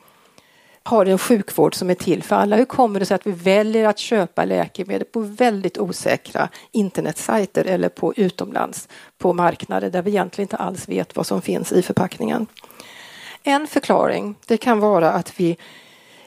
har 0.83 1.05
en 1.05 1.17
sjukvård 1.17 1.75
som 1.75 1.89
är 1.89 1.95
till 1.95 2.23
för 2.23 2.35
alla. 2.35 2.55
Hur 2.55 2.65
kommer 2.65 2.99
det 2.99 3.05
sig 3.05 3.15
att 3.15 3.27
vi 3.27 3.31
väljer 3.31 3.87
att 3.87 3.99
köpa 3.99 4.45
läkemedel 4.45 5.05
på 5.05 5.19
väldigt 5.19 5.77
osäkra 5.77 6.49
internetsajter 6.71 7.65
eller 7.65 7.89
på 7.89 8.13
utomlands 8.13 8.87
på 9.17 9.33
marknader 9.33 9.89
där 9.89 10.01
vi 10.01 10.11
egentligen 10.11 10.45
inte 10.45 10.57
alls 10.57 10.89
vet 10.89 11.15
vad 11.15 11.25
som 11.25 11.41
finns 11.41 11.71
i 11.71 11.81
förpackningen? 11.81 12.47
En 13.43 13.67
förklaring 13.67 14.35
det 14.47 14.57
kan 14.57 14.79
vara 14.79 15.11
att 15.11 15.39
vi 15.39 15.57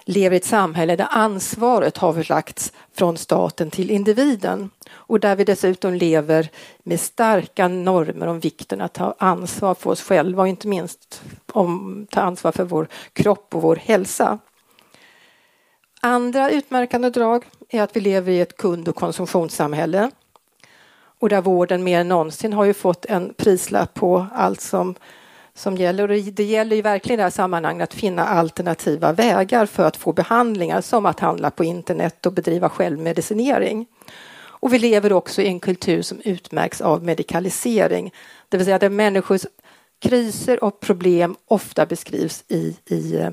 lever 0.05 0.35
i 0.35 0.37
ett 0.37 0.45
samhälle 0.45 0.97
där 0.97 1.09
ansvaret 1.11 1.99
har 1.99 2.12
förlagts 2.12 2.73
från 2.95 3.17
staten 3.17 3.71
till 3.71 3.91
individen 3.91 4.71
och 4.91 5.21
där 5.21 5.37
vi 5.37 5.45
dessutom 5.45 5.95
lever 5.95 6.51
med 6.83 7.01
starka 7.01 7.69
normer 7.69 8.27
om 8.27 8.41
vikten 8.41 8.81
att 8.81 8.95
ta 8.95 9.15
ansvar 9.19 9.75
för 9.75 9.91
oss 9.91 10.03
själva 10.03 10.43
och 10.43 10.49
inte 10.49 10.69
minst 10.69 11.23
om 11.53 12.07
ta 12.11 12.21
ansvar 12.21 12.53
för 12.53 12.65
vår 12.65 12.88
kropp 13.12 13.55
och 13.55 13.62
vår 13.62 13.77
hälsa. 13.77 14.38
Andra 16.01 16.51
utmärkande 16.51 17.11
drag 17.11 17.45
är 17.69 17.83
att 17.83 17.97
vi 17.97 18.01
lever 18.01 18.33
i 18.33 18.41
ett 18.41 18.57
kund 18.57 18.88
och 18.88 18.97
konsumtionssamhälle 18.97 20.11
och 21.23 21.29
där 21.29 21.41
vården 21.41 21.85
mer 21.85 22.01
än 22.01 22.09
någonsin 22.09 22.53
har 22.53 22.65
ju 22.65 22.75
fått 22.75 23.05
en 23.05 23.35
prislapp 23.35 23.95
på 23.95 24.27
allt 24.33 24.61
som 24.61 24.95
som 25.55 25.77
gäller. 25.77 26.11
Och 26.11 26.19
det 26.19 26.45
gäller 26.45 26.77
ju 26.77 26.83
verkligen 26.83 27.15
i 27.15 27.17
det 27.17 27.23
här 27.23 27.31
sammanhanget 27.31 27.83
att 27.83 27.95
finna 27.95 28.27
alternativa 28.27 29.12
vägar 29.12 29.67
för 29.67 29.85
att 29.85 29.97
få 29.97 30.12
behandlingar 30.12 30.81
som 30.81 31.07
att 31.07 31.21
handla 31.21 31.51
på 31.51 31.65
internet 31.65 32.27
och 32.27 32.33
bedriva 32.33 32.69
självmedicinering. 32.69 33.87
Och 34.62 34.73
vi 34.73 34.79
lever 34.79 35.12
också 35.12 35.43
i 35.43 35.47
en 35.47 35.61
kultur 35.61 36.03
som 36.03 36.21
utmärks 36.25 36.81
av 36.81 37.05
medikalisering, 37.05 38.12
det 38.49 38.57
vill 38.57 38.67
säga 38.67 38.79
där 38.79 38.88
människors 38.88 39.43
kriser 40.03 40.65
och 40.65 40.81
problem 40.81 41.37
ofta 41.47 41.87
beskrivs 41.87 42.45
i, 42.49 42.77
i 42.87 43.17
eh, 43.17 43.31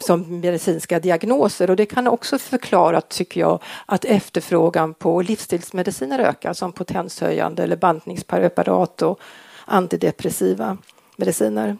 som 0.00 0.40
medicinska 0.40 1.00
diagnoser 1.00 1.70
och 1.70 1.76
det 1.76 1.86
kan 1.86 2.08
också 2.08 2.38
förklara, 2.38 3.00
tycker 3.00 3.40
jag, 3.40 3.62
att 3.86 4.04
efterfrågan 4.04 4.94
på 4.94 5.22
livsstilsmediciner 5.22 6.18
ökar 6.18 6.52
som 6.52 6.72
potenshöjande 6.72 7.62
eller 7.62 7.76
bantningspreparat 7.76 9.02
och 9.02 9.20
antidepressiva 9.64 10.78
mediciner. 11.22 11.76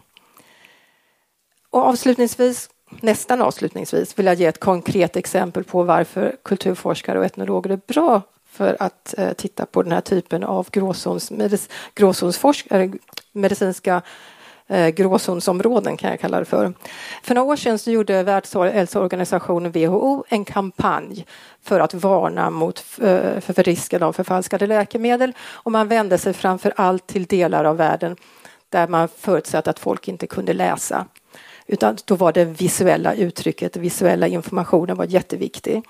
Och 1.71 1.85
avslutningsvis, 1.85 2.71
nästan 3.01 3.43
avslutningsvis, 3.43 4.19
vill 4.19 4.27
jag 4.27 4.35
ge 4.35 4.47
ett 4.47 4.61
konkret 4.61 5.17
exempel 5.17 5.65
på 5.65 5.83
varför 5.83 6.37
kulturforskare 6.45 7.19
och 7.19 7.25
etnologer 7.25 7.71
är 7.71 7.81
bra 7.87 8.23
för 8.53 8.77
att 8.81 9.15
eh, 9.19 9.33
titta 9.33 9.67
på 9.67 9.83
den 9.83 9.93
här 9.93 10.01
typen 10.01 10.45
av 10.45 10.71
gråzons, 10.71 11.31
medic, 11.31 11.69
gråzonsforsk, 11.95 12.67
medicinska 13.33 14.03
eh, 14.67 14.89
gråzonsområden 14.89 15.97
kan 15.97 16.11
jag 16.11 16.21
kalla 16.21 16.39
det 16.39 16.45
för. 16.45 16.73
För 17.23 17.35
några 17.35 17.53
år 17.53 17.57
sedan 17.57 17.79
så 17.79 17.91
gjorde 17.91 18.23
Världshälsoorganisationen 18.23 19.73
WHO 19.73 20.25
en 20.29 20.45
kampanj 20.45 21.27
för 21.63 21.81
att 21.81 21.95
varna 21.95 22.51
mot 22.51 22.79
för, 22.79 23.35
eh, 23.35 23.41
för 23.41 23.63
risken 23.63 24.03
av 24.03 24.13
förfalskade 24.13 24.67
läkemedel 24.67 25.33
och 25.41 25.73
man 25.73 25.89
vände 25.89 26.19
sig 26.19 26.33
framför 26.33 26.73
allt 26.77 27.07
till 27.07 27.25
delar 27.25 27.65
av 27.65 27.77
världen 27.77 28.17
där 28.73 28.89
man 28.89 29.09
förutsatte 29.09 29.71
att 29.71 29.79
folk 29.79 30.09
inte 30.09 30.27
kunde 30.27 30.53
läsa. 30.53 31.07
Utan 31.67 31.97
då 32.05 32.15
var 32.15 32.33
det 32.33 32.45
visuella 32.45 33.15
uttrycket, 33.15 33.77
visuella 33.77 34.27
informationen 34.27 34.97
var 34.97 35.05
jätteviktig. 35.05 35.83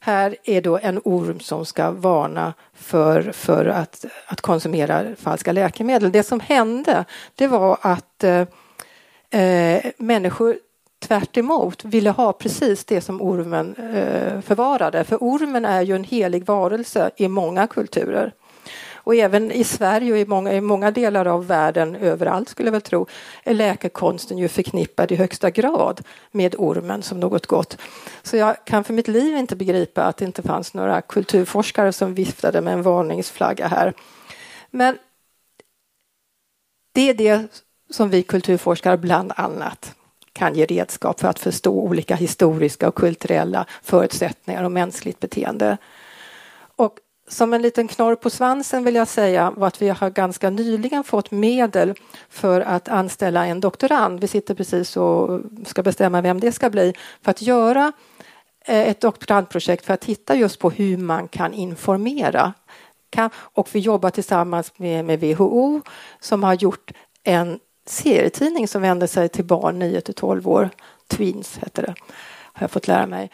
Här 0.00 0.36
är 0.44 0.62
då 0.62 0.78
en 0.78 1.00
orm 1.04 1.40
som 1.40 1.66
ska 1.66 1.90
varna 1.90 2.54
för, 2.74 3.32
för 3.32 3.66
att, 3.66 4.04
att 4.26 4.40
konsumera 4.40 5.04
falska 5.16 5.52
läkemedel. 5.52 6.12
Det 6.12 6.22
som 6.22 6.40
hände 6.40 7.04
det 7.34 7.46
var 7.46 7.78
att 7.80 8.24
eh, 8.24 8.46
eh 9.30 9.84
människor 9.98 10.56
tvärt 11.00 11.36
ville 11.84 12.10
ha 12.10 12.32
precis 12.32 12.84
det 12.84 13.00
som 13.00 13.22
ormen 13.22 13.74
eh, 13.74 14.40
förvarade. 14.40 15.04
För 15.04 15.16
ormen 15.16 15.64
är 15.64 15.82
ju 15.82 15.94
en 15.94 16.04
helig 16.04 16.44
varelse 16.44 17.10
i 17.16 17.28
många 17.28 17.66
kulturer. 17.66 18.32
Och 19.02 19.14
även 19.14 19.52
i 19.52 19.64
Sverige 19.64 20.12
och 20.12 20.18
i 20.18 20.26
många, 20.26 20.52
i 20.52 20.60
många 20.60 20.90
delar 20.90 21.26
av 21.26 21.46
världen, 21.46 21.96
överallt 21.96 22.48
skulle 22.48 22.66
jag 22.66 22.72
väl 22.72 22.80
tro, 22.80 23.06
är 23.44 23.54
läkekonsten 23.54 24.38
ju 24.38 24.48
förknippad 24.48 25.12
i 25.12 25.16
högsta 25.16 25.50
grad 25.50 26.00
med 26.30 26.54
ormen 26.58 27.02
som 27.02 27.20
något 27.20 27.46
gott. 27.46 27.76
Så 28.22 28.36
jag 28.36 28.64
kan 28.64 28.84
för 28.84 28.94
mitt 28.94 29.08
liv 29.08 29.36
inte 29.36 29.56
begripa 29.56 30.04
att 30.04 30.16
det 30.16 30.24
inte 30.24 30.42
fanns 30.42 30.74
några 30.74 31.00
kulturforskare 31.00 31.92
som 31.92 32.14
viftade 32.14 32.60
med 32.60 32.72
en 32.72 32.82
varningsflagga 32.82 33.66
här. 33.66 33.94
Men 34.70 34.98
det 36.92 37.10
är 37.10 37.14
det 37.14 37.48
som 37.90 38.10
vi 38.10 38.22
kulturforskare 38.22 38.96
bland 38.96 39.32
annat 39.36 39.94
kan 40.32 40.54
ge 40.54 40.66
redskap 40.66 41.20
för 41.20 41.28
att 41.28 41.38
förstå 41.38 41.72
olika 41.72 42.14
historiska 42.14 42.88
och 42.88 42.94
kulturella 42.94 43.66
förutsättningar 43.82 44.64
och 44.64 44.72
mänskligt 44.72 45.20
beteende. 45.20 45.76
Och 46.76 46.98
som 47.30 47.52
en 47.52 47.62
liten 47.62 47.88
knorr 47.88 48.14
på 48.14 48.30
svansen 48.30 48.84
vill 48.84 48.94
jag 48.94 49.08
säga 49.08 49.50
var 49.50 49.66
att 49.66 49.82
vi 49.82 49.88
har 49.88 50.10
ganska 50.10 50.50
nyligen 50.50 51.04
fått 51.04 51.30
medel 51.30 51.94
för 52.28 52.60
att 52.60 52.88
anställa 52.88 53.46
en 53.46 53.60
doktorand. 53.60 54.20
Vi 54.20 54.28
sitter 54.28 54.54
precis 54.54 54.96
och 54.96 55.40
ska 55.66 55.82
bestämma 55.82 56.20
vem 56.20 56.40
det 56.40 56.52
ska 56.52 56.70
bli 56.70 56.94
för 57.22 57.30
att 57.30 57.42
göra 57.42 57.92
eh, 58.64 58.88
ett 58.88 59.00
doktorandprojekt 59.00 59.84
för 59.84 59.94
att 59.94 60.00
titta 60.00 60.34
just 60.34 60.58
på 60.58 60.70
hur 60.70 60.96
man 60.96 61.28
kan 61.28 61.54
informera. 61.54 62.52
Och 63.32 63.68
vi 63.72 63.78
jobbar 63.78 64.10
tillsammans 64.10 64.72
med, 64.76 65.04
med 65.04 65.20
WHO 65.20 65.80
som 66.20 66.42
har 66.42 66.54
gjort 66.54 66.92
en 67.24 67.58
serietidning 67.86 68.68
som 68.68 68.82
vänder 68.82 69.06
sig 69.06 69.28
till 69.28 69.44
barn 69.44 69.78
9 69.78 70.00
till 70.00 70.14
12 70.14 70.48
år. 70.48 70.70
Tweens 71.08 71.58
heter 71.58 71.82
det, 71.82 71.94
har 72.52 72.62
jag 72.62 72.70
fått 72.70 72.88
lära 72.88 73.06
mig 73.06 73.30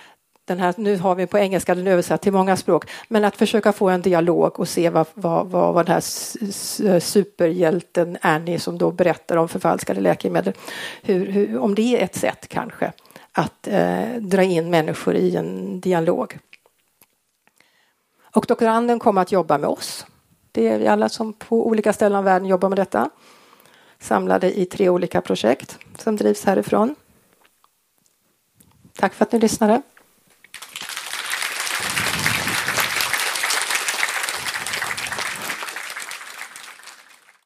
den 0.47 0.61
här, 0.61 0.75
nu 0.77 0.97
har 0.97 1.15
vi 1.15 1.27
på 1.27 1.39
engelska 1.39 1.75
den 1.75 1.87
översatt 1.87 2.23
till 2.23 2.33
många 2.33 2.57
språk, 2.57 2.91
men 3.09 3.25
att 3.25 3.37
försöka 3.37 3.73
få 3.73 3.89
en 3.89 4.03
dialog 4.03 4.61
och 4.61 4.69
se 4.69 4.91
vad, 4.91 5.07
vad, 5.15 5.47
vad, 5.47 5.75
vad 5.75 5.87
den 5.87 5.93
här 5.93 7.01
superhjälten 7.01 8.19
Annie 8.21 8.59
som 8.59 8.79
då 8.79 8.91
berättar 8.91 9.37
om 9.37 9.49
förfalskade 9.49 10.01
läkemedel, 10.01 10.53
hur, 11.03 11.27
hur, 11.27 11.59
om 11.59 11.75
det 11.75 11.83
är 11.83 12.05
ett 12.05 12.15
sätt 12.15 12.49
kanske 12.49 12.93
att 13.33 13.69
eh, 13.69 14.15
dra 14.19 14.43
in 14.43 14.71
människor 14.71 15.15
i 15.15 15.37
en 15.37 15.81
dialog. 15.81 16.39
Och 18.35 18.45
doktoranden 18.49 18.99
kommer 18.99 19.23
att 19.23 19.33
jobba 19.33 19.59
med 19.59 19.71
oss. 19.71 20.07
Det 20.53 20.69
är 20.69 20.79
vi 20.79 20.87
alla 20.87 21.09
som 21.09 21.33
på 21.33 21.67
olika 21.67 21.93
ställen 21.93 22.21
i 22.21 22.25
världen 22.25 22.49
jobbar 22.49 22.69
med 22.69 22.79
detta. 22.79 23.11
Samlade 23.99 24.59
i 24.59 24.67
tre 24.67 24.89
olika 24.89 25.21
projekt 25.21 25.79
som 25.99 26.17
drivs 26.17 26.45
härifrån. 26.45 26.95
Tack 28.99 29.15
för 29.15 29.25
att 29.25 29.33
ni 29.33 29.39
lyssnade. 29.39 29.83